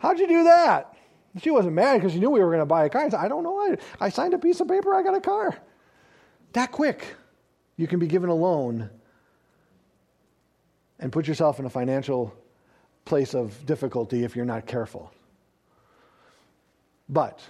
[0.00, 0.98] How'd you do that?
[1.40, 3.06] She wasn't mad because she knew we were going to buy a car.
[3.06, 3.58] I said, I don't know.
[3.58, 4.92] I, I signed a piece of paper.
[4.92, 5.56] I got a car.
[6.52, 7.06] That quick.
[7.78, 8.90] You can be given a loan
[11.00, 12.36] and put yourself in a financial
[13.06, 15.10] place of difficulty if you're not careful.
[17.08, 17.40] But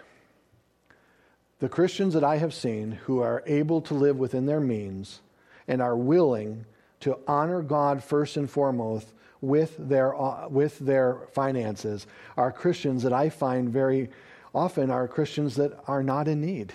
[1.65, 5.23] the Christians that I have seen who are able to live within their means
[5.67, 6.67] and are willing
[7.01, 12.07] to honor God first and foremost with their, uh, with their finances
[12.37, 14.11] are Christians that I find very
[14.55, 16.75] often are Christians that are not in need.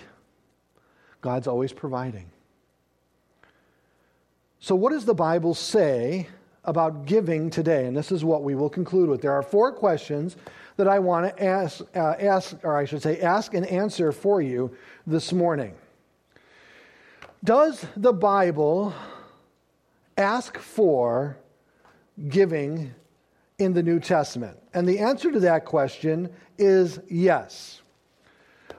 [1.20, 2.28] God's always providing.
[4.58, 6.26] So, what does the Bible say
[6.70, 7.86] about giving today?
[7.86, 9.20] And this is what we will conclude with.
[9.20, 10.36] There are four questions
[10.76, 14.40] that I want to ask, uh, ask or I should say, ask and answer for
[14.40, 14.74] you
[15.06, 15.74] this morning.
[17.44, 18.94] Does the Bible
[20.16, 21.36] ask for
[22.28, 22.94] giving
[23.58, 24.56] in the New Testament?
[24.72, 27.82] And the answer to that question is yes.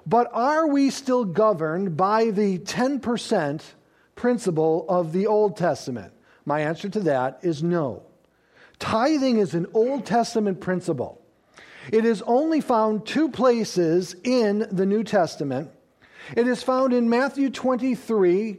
[0.05, 3.61] But are we still governed by the 10%
[4.15, 6.13] principle of the Old Testament?
[6.45, 8.03] My answer to that is no.
[8.79, 11.21] Tithing is an Old Testament principle.
[11.91, 15.71] It is only found two places in the New Testament.
[16.35, 18.57] It is found in Matthew 23,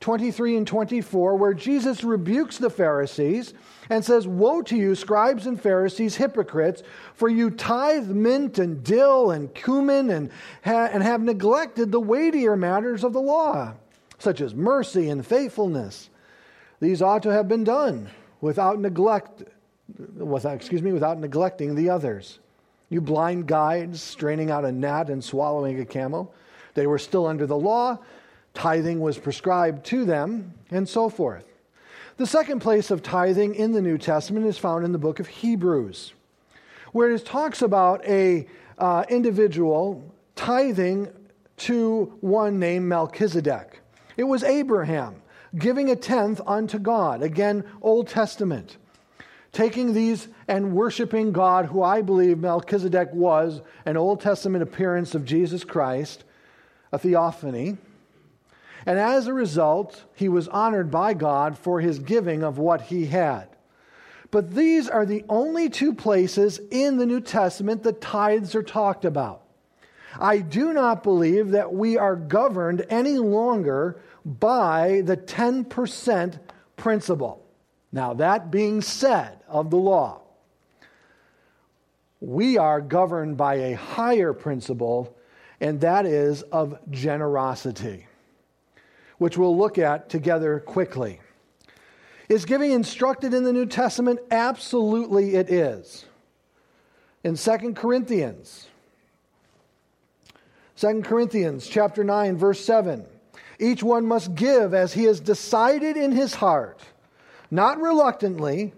[0.00, 3.54] 23 and 24, where Jesus rebukes the Pharisees
[3.88, 6.82] and says, Woe to you, scribes and Pharisees, hypocrites,
[7.14, 10.30] for you tithe mint and dill and cumin and,
[10.64, 13.74] ha- and have neglected the weightier matters of the law,
[14.18, 16.08] such as mercy and faithfulness.
[16.82, 18.10] These ought to have been done
[18.40, 19.44] without neglect,
[20.16, 22.40] without, excuse me, without neglecting the others.
[22.88, 26.34] You blind guides straining out a gnat and swallowing a camel.
[26.74, 28.00] They were still under the law.
[28.52, 31.44] Tithing was prescribed to them, and so forth.
[32.16, 35.28] The second place of tithing in the New Testament is found in the book of
[35.28, 36.14] Hebrews,
[36.90, 38.44] where it talks about a
[38.76, 41.10] uh, individual tithing
[41.58, 43.78] to one named Melchizedek.
[44.16, 45.21] It was Abraham
[45.56, 47.22] giving a tenth unto God.
[47.22, 48.76] Again, Old Testament.
[49.52, 55.26] Taking these and worshiping God, who I believe Melchizedek was, an Old Testament appearance of
[55.26, 56.24] Jesus Christ,
[56.90, 57.76] a theophany.
[58.86, 63.06] And as a result, he was honored by God for his giving of what he
[63.06, 63.48] had.
[64.30, 69.04] But these are the only two places in the New Testament that tithes are talked
[69.04, 69.42] about.
[70.18, 76.38] I do not believe that we are governed any longer by the 10%
[76.76, 77.44] principle.
[77.92, 80.20] Now, that being said of the law,
[82.20, 85.16] we are governed by a higher principle,
[85.60, 88.06] and that is of generosity,
[89.18, 91.20] which we'll look at together quickly.
[92.28, 94.20] Is giving instructed in the New Testament?
[94.30, 96.06] Absolutely, it is.
[97.24, 98.68] In 2 Corinthians,
[100.76, 103.04] 2 Corinthians chapter 9 verse 7
[103.58, 106.80] each one must give as he has decided in his heart
[107.50, 108.72] not reluctantly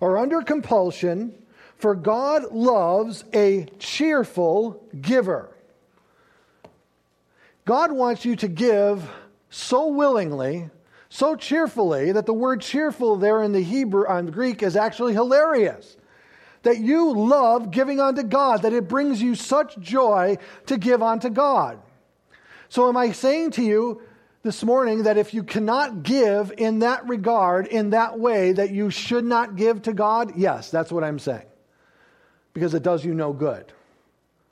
[0.00, 1.34] or under compulsion
[1.76, 5.50] for God loves a cheerful giver
[7.64, 9.08] God wants you to give
[9.50, 10.70] so willingly
[11.14, 15.96] so cheerfully that the word cheerful there in the Hebrew and Greek is actually hilarious
[16.64, 21.30] that you love giving unto God, that it brings you such joy to give unto
[21.30, 21.78] God.
[22.68, 24.02] So, am I saying to you
[24.44, 28.90] this morning that if you cannot give in that regard, in that way, that you
[28.90, 30.36] should not give to God?
[30.36, 31.46] Yes, that's what I'm saying.
[32.52, 33.72] Because it does you no good.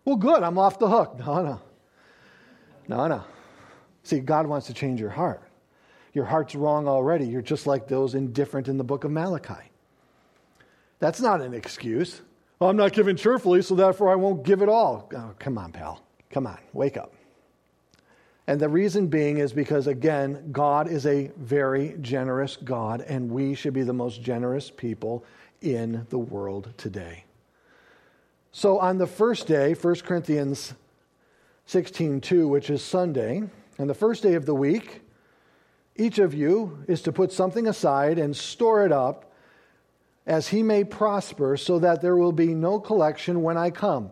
[0.05, 1.19] Well, good, I'm off the hook.
[1.25, 1.61] No, no.
[2.89, 3.25] No, no.
[4.03, 5.43] See, God wants to change your heart.
[6.15, 7.27] Your heart's wrong already.
[7.27, 9.71] You're just like those indifferent in the book of Malachi.
[10.99, 12.23] That's not an excuse.
[12.59, 15.09] Well, I'm not giving cheerfully, so therefore I won't give it all.
[15.15, 16.03] Oh, come on, pal.
[16.31, 17.13] Come on, wake up.
[18.47, 23.55] And the reason being is because, again, God is a very generous God, and we
[23.55, 25.25] should be the most generous people
[25.61, 27.25] in the world today.
[28.51, 30.75] So on the first day, 1 Corinthians
[31.67, 33.45] 16:2, which is Sunday,
[33.79, 35.03] and the first day of the week,
[35.95, 39.33] each of you is to put something aside and store it up
[40.27, 44.11] as he may prosper, so that there will be no collection when I come.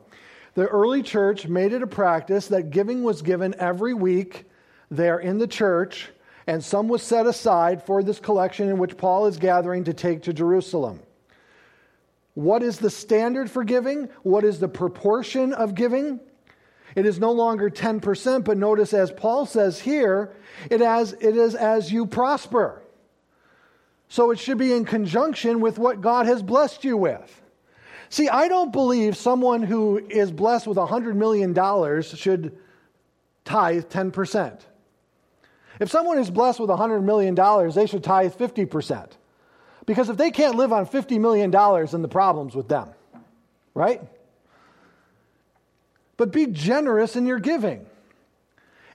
[0.54, 4.46] The early church made it a practice that giving was given every week
[4.90, 6.08] there in the church,
[6.46, 10.22] and some was set aside for this collection in which Paul is gathering to take
[10.24, 11.00] to Jerusalem.
[12.34, 14.08] What is the standard for giving?
[14.22, 16.20] What is the proportion of giving?
[16.96, 20.32] It is no longer 10%, but notice as Paul says here,
[20.70, 22.82] it, has, it is as you prosper.
[24.08, 27.40] So it should be in conjunction with what God has blessed you with.
[28.10, 31.54] See, I don't believe someone who is blessed with $100 million
[32.02, 32.58] should
[33.44, 34.60] tithe 10%.
[35.78, 37.36] If someone is blessed with $100 million,
[37.72, 39.12] they should tithe 50%.
[39.86, 42.88] Because if they can't live on $50 million, then the problem's with them.
[43.74, 44.02] Right?
[46.16, 47.86] But be generous in your giving.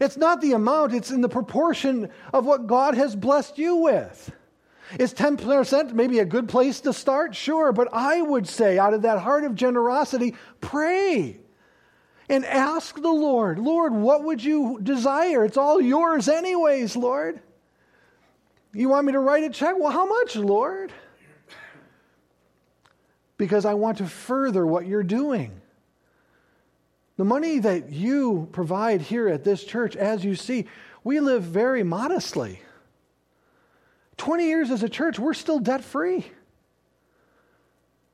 [0.01, 4.31] It's not the amount, it's in the proportion of what God has blessed you with.
[4.99, 7.35] Is 10% maybe a good place to start?
[7.35, 11.39] Sure, but I would say, out of that heart of generosity, pray
[12.29, 15.45] and ask the Lord, Lord, what would you desire?
[15.45, 17.39] It's all yours, anyways, Lord.
[18.73, 19.75] You want me to write a check?
[19.77, 20.91] Well, how much, Lord?
[23.37, 25.61] Because I want to further what you're doing.
[27.17, 30.67] The money that you provide here at this church, as you see,
[31.03, 32.59] we live very modestly.
[34.17, 36.25] 20 years as a church, we're still debt free.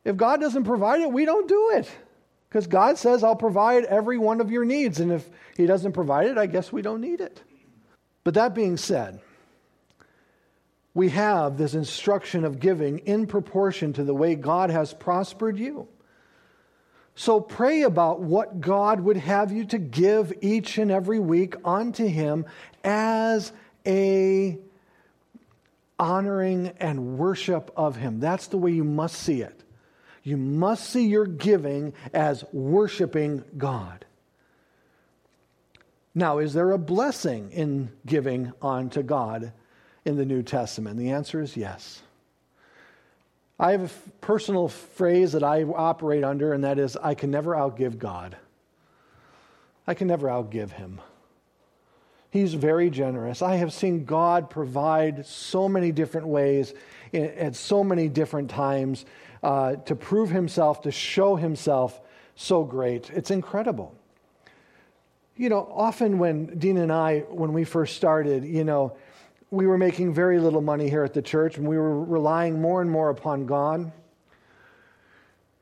[0.04, 1.90] If God doesn't provide it, we don't do it.
[2.50, 5.00] Because God says, I'll provide every one of your needs.
[5.00, 7.42] And if He doesn't provide it, I guess we don't need it.
[8.24, 9.22] But that being said,
[10.94, 15.88] we have this instruction of giving in proportion to the way God has prospered you.
[17.16, 22.06] So pray about what God would have you to give each and every week unto
[22.06, 22.46] Him
[22.84, 23.54] as
[23.86, 24.58] a
[26.02, 28.20] honoring and worship of Him.
[28.20, 29.64] That's the way you must see it.
[30.24, 34.06] You must see your giving as worshiping God.
[36.14, 39.54] Now, is there a blessing in giving unto God
[40.04, 40.98] in the New Testament?
[40.98, 42.02] The answer is yes.
[43.60, 47.52] I have a personal phrase that I operate under, and that is I can never
[47.52, 48.36] outgive God.
[49.86, 51.00] I can never outgive him.
[52.32, 53.42] He's very generous.
[53.42, 56.74] I have seen God provide so many different ways
[57.14, 59.06] at so many different times
[59.44, 62.00] uh, to prove himself, to show himself
[62.36, 63.10] so great.
[63.10, 63.94] It's incredible.
[65.36, 68.96] You know, often when Dina and I, when we first started, you know,
[69.50, 72.82] we were making very little money here at the church and we were relying more
[72.82, 73.92] and more upon God.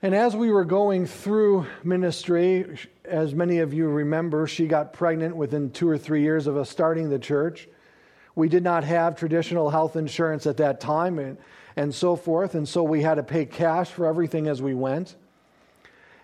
[0.01, 5.35] And as we were going through ministry, as many of you remember, she got pregnant
[5.35, 7.67] within two or three years of us starting the church.
[8.33, 11.37] We did not have traditional health insurance at that time and,
[11.75, 15.17] and so forth, and so we had to pay cash for everything as we went.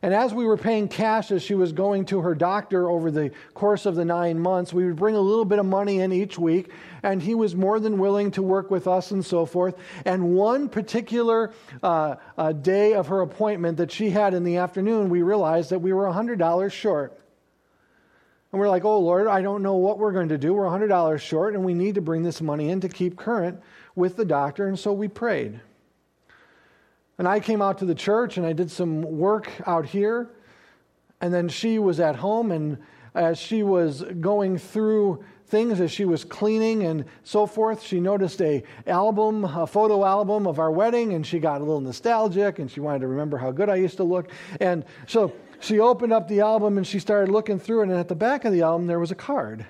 [0.02, 3.32] And as we were paying cash as she was going to her doctor over the
[3.54, 6.38] course of the nine months, we would bring a little bit of money in each
[6.38, 6.70] week,
[7.02, 9.76] and he was more than willing to work with us and so forth.
[10.06, 15.10] And one particular uh, uh, day of her appointment that she had in the afternoon,
[15.10, 17.20] we realized that we were $100 short.
[18.52, 20.54] And we're like, oh Lord, I don't know what we're going to do.
[20.54, 23.60] We're $100 short, and we need to bring this money in to keep current
[23.96, 24.68] with the doctor.
[24.68, 25.60] And so we prayed.
[27.18, 30.30] And I came out to the church and I did some work out here.
[31.22, 32.78] And then she was at home, and
[33.16, 38.42] as she was going through things as she was cleaning and so forth she noticed
[38.42, 42.70] a album a photo album of our wedding and she got a little nostalgic and
[42.70, 46.28] she wanted to remember how good i used to look and so she opened up
[46.28, 48.88] the album and she started looking through it and at the back of the album
[48.88, 49.66] there was a card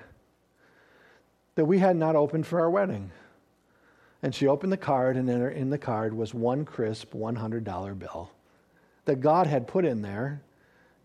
[1.56, 3.10] that we had not opened for our wedding
[4.26, 8.28] and she opened the card, and in, the card was one crisp $100 bill
[9.04, 10.42] that God had put in there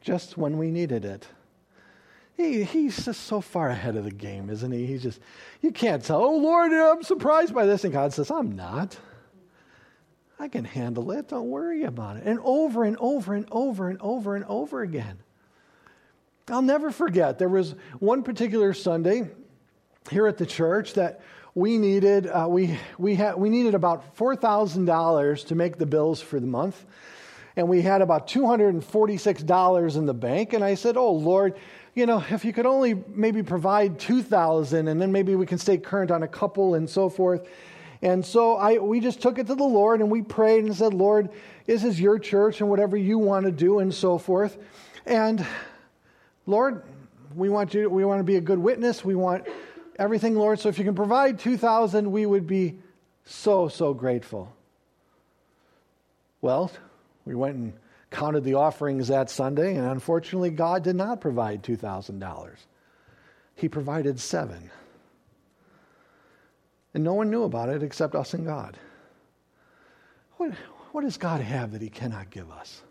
[0.02, 1.28] just when we needed it.
[2.36, 4.88] He, he's just so far ahead of the game, isn't he?
[4.88, 5.20] He's just,
[5.62, 7.84] you can't tell, oh Lord, I'm surprised by this.
[7.84, 8.98] And God says, I'm not.
[10.40, 11.28] I can handle it.
[11.28, 12.24] Don't worry about it.
[12.26, 15.20] And over and over and over and over and over again.
[16.48, 19.30] I'll never forget, there was one particular Sunday
[20.10, 21.22] here at the church that
[21.54, 25.86] we needed uh, we we had we needed about four thousand dollars to make the
[25.86, 26.86] bills for the month,
[27.56, 30.54] and we had about two hundred and forty six dollars in the bank.
[30.54, 31.58] And I said, "Oh Lord,
[31.94, 35.58] you know, if you could only maybe provide two thousand, and then maybe we can
[35.58, 37.48] stay current on a couple and so forth."
[38.02, 40.94] And so I we just took it to the Lord and we prayed and said,
[40.94, 41.30] "Lord,
[41.66, 44.58] this is your church and whatever you want to do and so forth."
[45.06, 45.46] And
[46.46, 46.84] Lord,
[47.36, 49.04] we want you we want to be a good witness.
[49.04, 49.46] We want
[50.02, 50.60] everything, Lord.
[50.60, 52.80] So if you can provide 2,000, we would be
[53.24, 54.52] so, so grateful.
[56.42, 56.72] Well,
[57.24, 57.74] we went and
[58.10, 62.56] counted the offerings that Sunday, and unfortunately, God did not provide $2,000.
[63.56, 64.72] He provided seven.
[66.96, 68.78] And no one knew about it except us and God.
[70.38, 70.52] What,
[70.92, 72.82] what does God have that He cannot give us?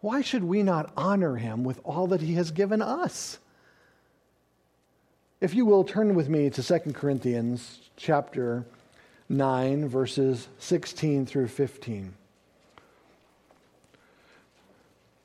[0.00, 3.38] Why should we not honor Him with all that He has given us?
[5.42, 8.64] If you will, turn with me to 2 Corinthians chapter
[9.28, 12.14] 9, verses 16 through 15.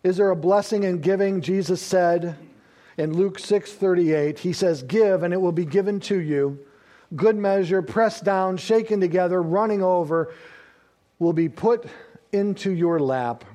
[0.02, 1.42] Is there a blessing in giving?
[1.42, 2.36] Jesus said
[2.98, 6.58] in Luke 6:38, he says, "Give and it will be given to you.
[7.16, 10.34] Good measure, pressed down, shaken together, running over,
[11.20, 11.86] will be put
[12.32, 13.46] into your lap.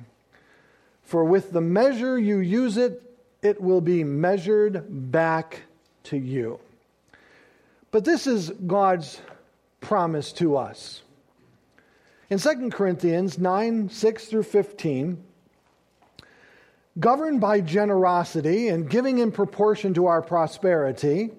[1.01, 3.03] For with the measure you use it,
[3.41, 5.63] it will be measured back
[6.03, 6.59] to you.
[7.91, 9.21] But this is God's
[9.81, 11.01] promise to us.
[12.29, 15.23] In 2 Corinthians 9 6 through 15,
[16.99, 21.29] governed by generosity and giving in proportion to our prosperity,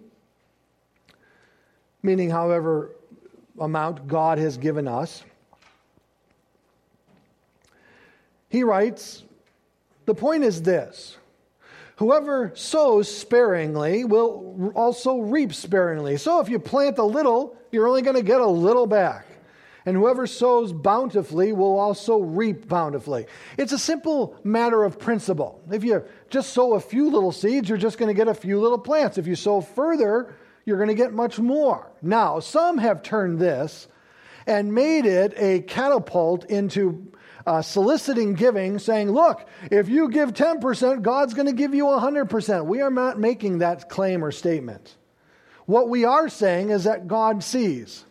[2.02, 2.90] meaning however
[3.58, 5.24] amount God has given us,
[8.48, 9.24] he writes,
[10.06, 11.16] the point is this
[11.96, 16.16] Whoever sows sparingly will also reap sparingly.
[16.16, 19.26] So if you plant a little, you're only going to get a little back.
[19.86, 23.26] And whoever sows bountifully will also reap bountifully.
[23.58, 25.62] It's a simple matter of principle.
[25.70, 28.60] If you just sow a few little seeds, you're just going to get a few
[28.60, 29.18] little plants.
[29.18, 30.34] If you sow further,
[30.64, 31.92] you're going to get much more.
[32.00, 33.86] Now, some have turned this
[34.46, 37.12] and made it a catapult into
[37.46, 42.66] uh, soliciting giving, saying, Look, if you give 10%, God's going to give you 100%.
[42.66, 44.96] We are not making that claim or statement.
[45.66, 48.04] What we are saying is that God sees,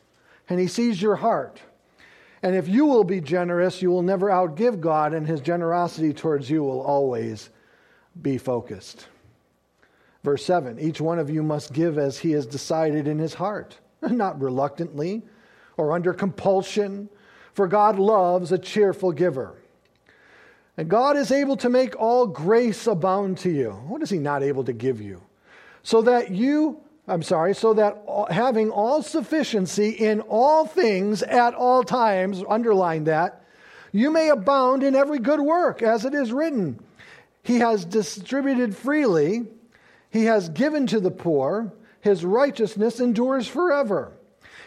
[0.50, 1.62] and He sees your heart.
[2.42, 6.50] And if you will be generous, you will never outgive God, and His generosity towards
[6.50, 7.50] you will always
[8.22, 9.08] be focused.
[10.24, 13.78] Verse 7 Each one of you must give as he has decided in his heart,
[14.02, 15.24] not reluctantly
[15.78, 17.10] or under compulsion
[17.54, 19.56] for God loves a cheerful giver.
[20.76, 23.72] And God is able to make all grace abound to you.
[23.72, 25.22] What is He not able to give you?
[25.84, 31.84] So that you, I'm sorry, so that having all sufficiency in all things at all
[31.84, 33.44] times, underline that,
[33.92, 36.80] you may abound in every good work, as it is written.
[37.44, 39.46] He has distributed freely,
[40.10, 44.14] He has given to the poor, His righteousness endures forever.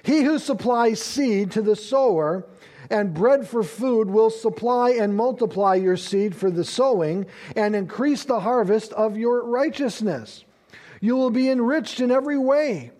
[0.04, 2.46] He who supplies seed to the sower,
[2.90, 8.24] and bread for food will supply and multiply your seed for the sowing and increase
[8.24, 10.44] the harvest of your righteousness.
[11.00, 12.92] You will be enriched in every way,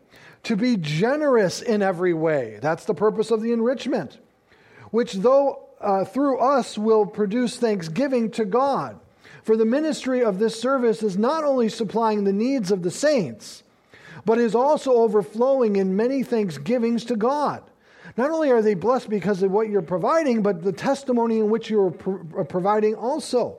[0.45, 2.59] to be generous in every way.
[2.61, 4.19] That's the purpose of the enrichment,
[4.91, 8.99] which though uh, through us will produce thanksgiving to God.
[9.43, 13.63] For the ministry of this service is not only supplying the needs of the saints,
[14.25, 17.63] but is also overflowing in many thanksgivings to God.
[18.17, 21.69] Not only are they blessed because of what you're providing, but the testimony in which
[21.69, 23.59] you're pro- uh, providing also.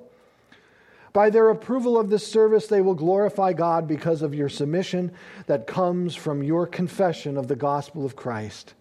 [1.14, 5.12] By their approval of this service, they will glorify God because of your submission
[5.46, 8.74] that comes from your confession of the gospel of Christ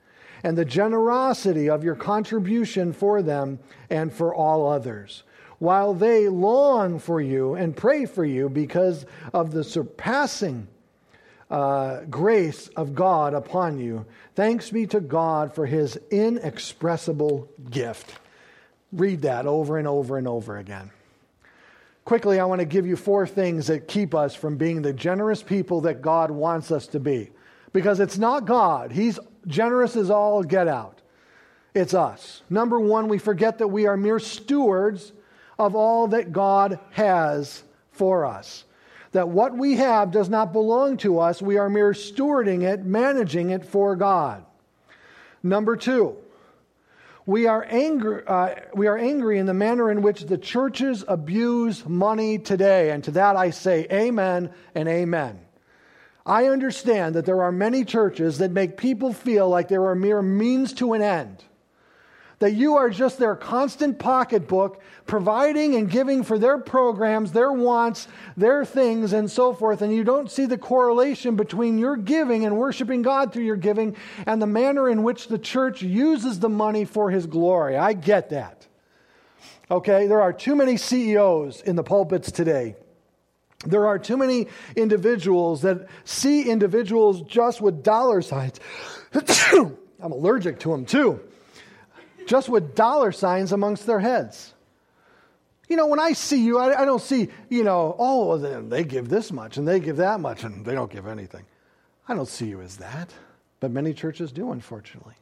[0.43, 3.59] and the generosity of your contribution for them
[3.91, 5.25] and for all others,
[5.59, 10.69] while they long for you and pray for you because of the surpassing
[11.51, 14.07] uh, grace of God upon you.
[14.35, 18.15] Thanks be to God for his inexpressible gift.
[18.93, 20.91] Read that over and over and over again.
[22.05, 25.43] Quickly, I want to give you four things that keep us from being the generous
[25.43, 27.31] people that God wants us to be.
[27.73, 31.03] Because it's not God, He's generous as all get out.
[31.75, 32.43] It's us.
[32.49, 35.13] Number one, we forget that we are mere stewards
[35.59, 38.65] of all that God has for us
[39.17, 41.41] that what we have does not belong to us.
[41.41, 44.45] We are mere stewarding it, managing it for God.
[45.43, 46.19] Number two,
[47.25, 51.87] we are, angry, uh, we are angry in the manner in which the churches abuse
[51.87, 52.91] money today.
[52.91, 55.41] And to that I say amen and amen.
[56.27, 60.21] I understand that there are many churches that make people feel like they are mere
[60.21, 61.43] means to an end
[62.39, 68.09] that you are just their constant pocketbook, providing and giving for their programs, their wants,
[68.37, 69.81] their things, and so forth.
[69.81, 73.97] And you don't see the correlation between your giving and worshiping God through your giving
[74.27, 77.77] and the manner in which the church uses the money for His glory.
[77.77, 78.67] I get that.
[79.71, 82.77] Okay, there are too many CEOs in the pulpits today.
[83.65, 88.61] There are too many individuals that see individuals just with dollar signs.
[89.13, 91.21] I'm allergic to them too
[92.27, 94.53] just with dollar signs amongst their heads.
[95.69, 99.09] You know, when I see you, I, I don't see, you know, oh, they give
[99.09, 101.45] this much and they give that much and they don't give anything.
[102.09, 103.13] I don't see you as that.
[103.59, 105.15] But many churches do, unfortunately.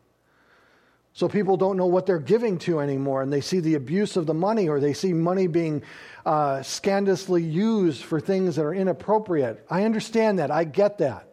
[1.12, 4.26] So people don't know what they're giving to anymore, and they see the abuse of
[4.26, 5.84] the money, or they see money being
[6.26, 9.64] uh, scandalously used for things that are inappropriate.
[9.70, 10.50] I understand that.
[10.50, 11.28] I get that.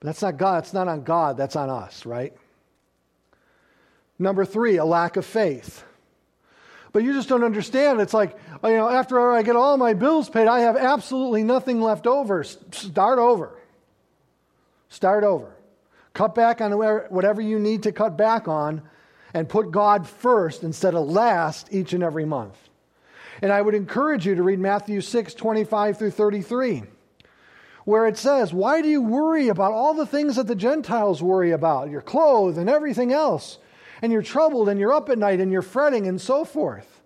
[0.00, 0.62] But that's not God.
[0.62, 1.36] That's not on God.
[1.36, 2.32] That's on us, right?
[4.18, 5.84] Number three, a lack of faith.
[6.92, 8.00] But you just don't understand.
[8.00, 11.80] It's like, you know, after I get all my bills paid, I have absolutely nothing
[11.80, 12.42] left over.
[12.44, 13.58] Start over.
[14.88, 15.54] Start over.
[16.14, 18.82] Cut back on whatever you need to cut back on
[19.34, 22.56] and put God first instead of last each and every month.
[23.42, 26.82] And I would encourage you to read Matthew 6 25 through 33,
[27.84, 31.52] where it says, Why do you worry about all the things that the Gentiles worry
[31.52, 33.58] about, your clothes and everything else?
[34.02, 37.02] And you're troubled and you're up at night and you're fretting and so forth.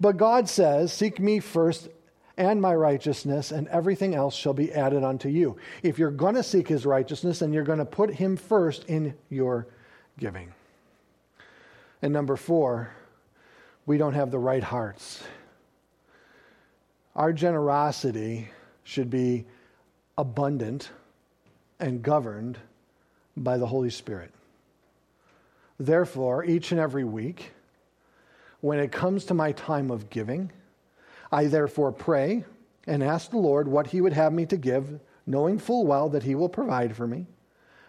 [0.00, 1.88] But God says, Seek me first
[2.36, 5.56] and my righteousness, and everything else shall be added unto you.
[5.82, 9.14] If you're going to seek his righteousness, and you're going to put him first in
[9.28, 9.66] your
[10.18, 10.52] giving.
[12.00, 12.90] And number four,
[13.86, 15.22] we don't have the right hearts.
[17.14, 18.48] Our generosity
[18.84, 19.44] should be
[20.16, 20.90] abundant
[21.78, 22.58] and governed
[23.36, 24.32] by the Holy Spirit.
[25.82, 27.50] Therefore, each and every week,
[28.60, 30.52] when it comes to my time of giving,
[31.32, 32.44] I therefore pray
[32.86, 36.22] and ask the Lord what He would have me to give, knowing full well that
[36.22, 37.26] He will provide for me.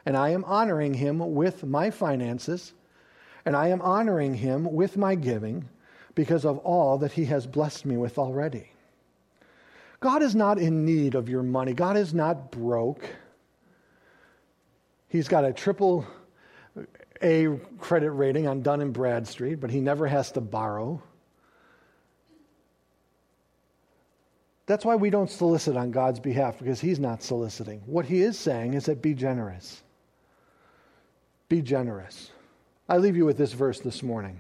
[0.08, 2.74] And I am honoring Him with my finances,
[3.46, 5.70] and I am honoring Him with my giving
[6.16, 8.72] because of all that He has blessed me with already.
[10.00, 13.08] God is not in need of your money, God is not broke.
[15.10, 16.08] He's got a triple
[17.24, 21.02] a credit rating on Dun and Bradstreet, but he never has to borrow.
[24.66, 27.82] That's why we don't solicit on God's behalf because he's not soliciting.
[27.86, 29.82] What he is saying is that be generous.
[31.50, 32.32] Be generous.
[32.88, 34.40] I leave you with this verse this morning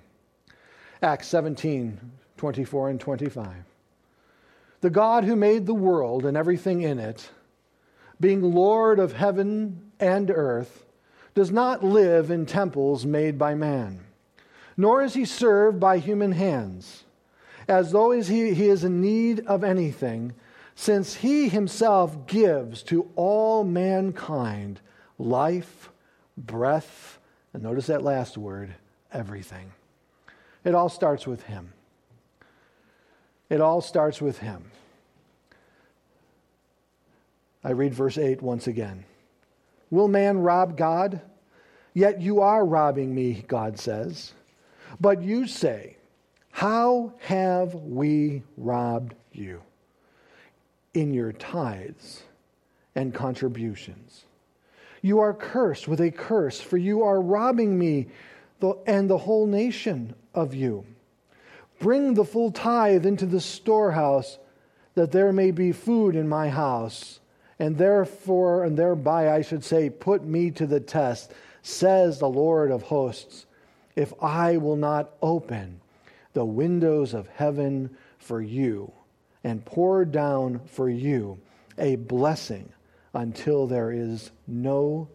[1.02, 2.00] Acts 17
[2.38, 3.48] 24 and 25.
[4.82, 7.30] The God who made the world and everything in it,
[8.20, 10.86] being Lord of heaven and earth,
[11.36, 14.02] does not live in temples made by man,
[14.78, 17.04] nor is he served by human hands,
[17.68, 20.34] as though he, he is in need of anything,
[20.76, 24.80] since he himself gives to all mankind
[25.18, 25.90] life,
[26.38, 27.20] breath,
[27.54, 28.74] and notice that last word,
[29.12, 29.72] everything.
[30.64, 31.74] It all starts with him.
[33.50, 34.72] It all starts with him.
[37.64, 39.06] I read verse 8 once again.
[39.94, 41.22] Will man rob God?
[41.94, 44.34] Yet you are robbing me, God says.
[45.00, 45.98] But you say,
[46.50, 49.62] How have we robbed you?
[50.96, 52.24] In your tithes
[52.96, 54.26] and contributions.
[55.04, 58.08] You are cursed with a curse, for you are robbing me
[58.88, 60.88] and the whole nation of you.
[61.80, 64.40] Bring the full tithe into the storehouse,
[64.96, 67.20] that there may be food in my house.
[67.60, 71.32] And therefore, and thereby I should say, put me to the test,
[71.62, 73.46] says the Lord of hosts,
[73.96, 75.80] if I will not open
[76.34, 78.92] the windows of heaven for you
[79.44, 81.40] and pour down for you
[81.78, 82.70] a blessing
[83.14, 85.08] until there is no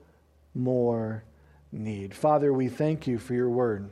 [0.54, 1.24] more
[1.72, 2.14] need.
[2.14, 3.90] Father, we thank you for your word.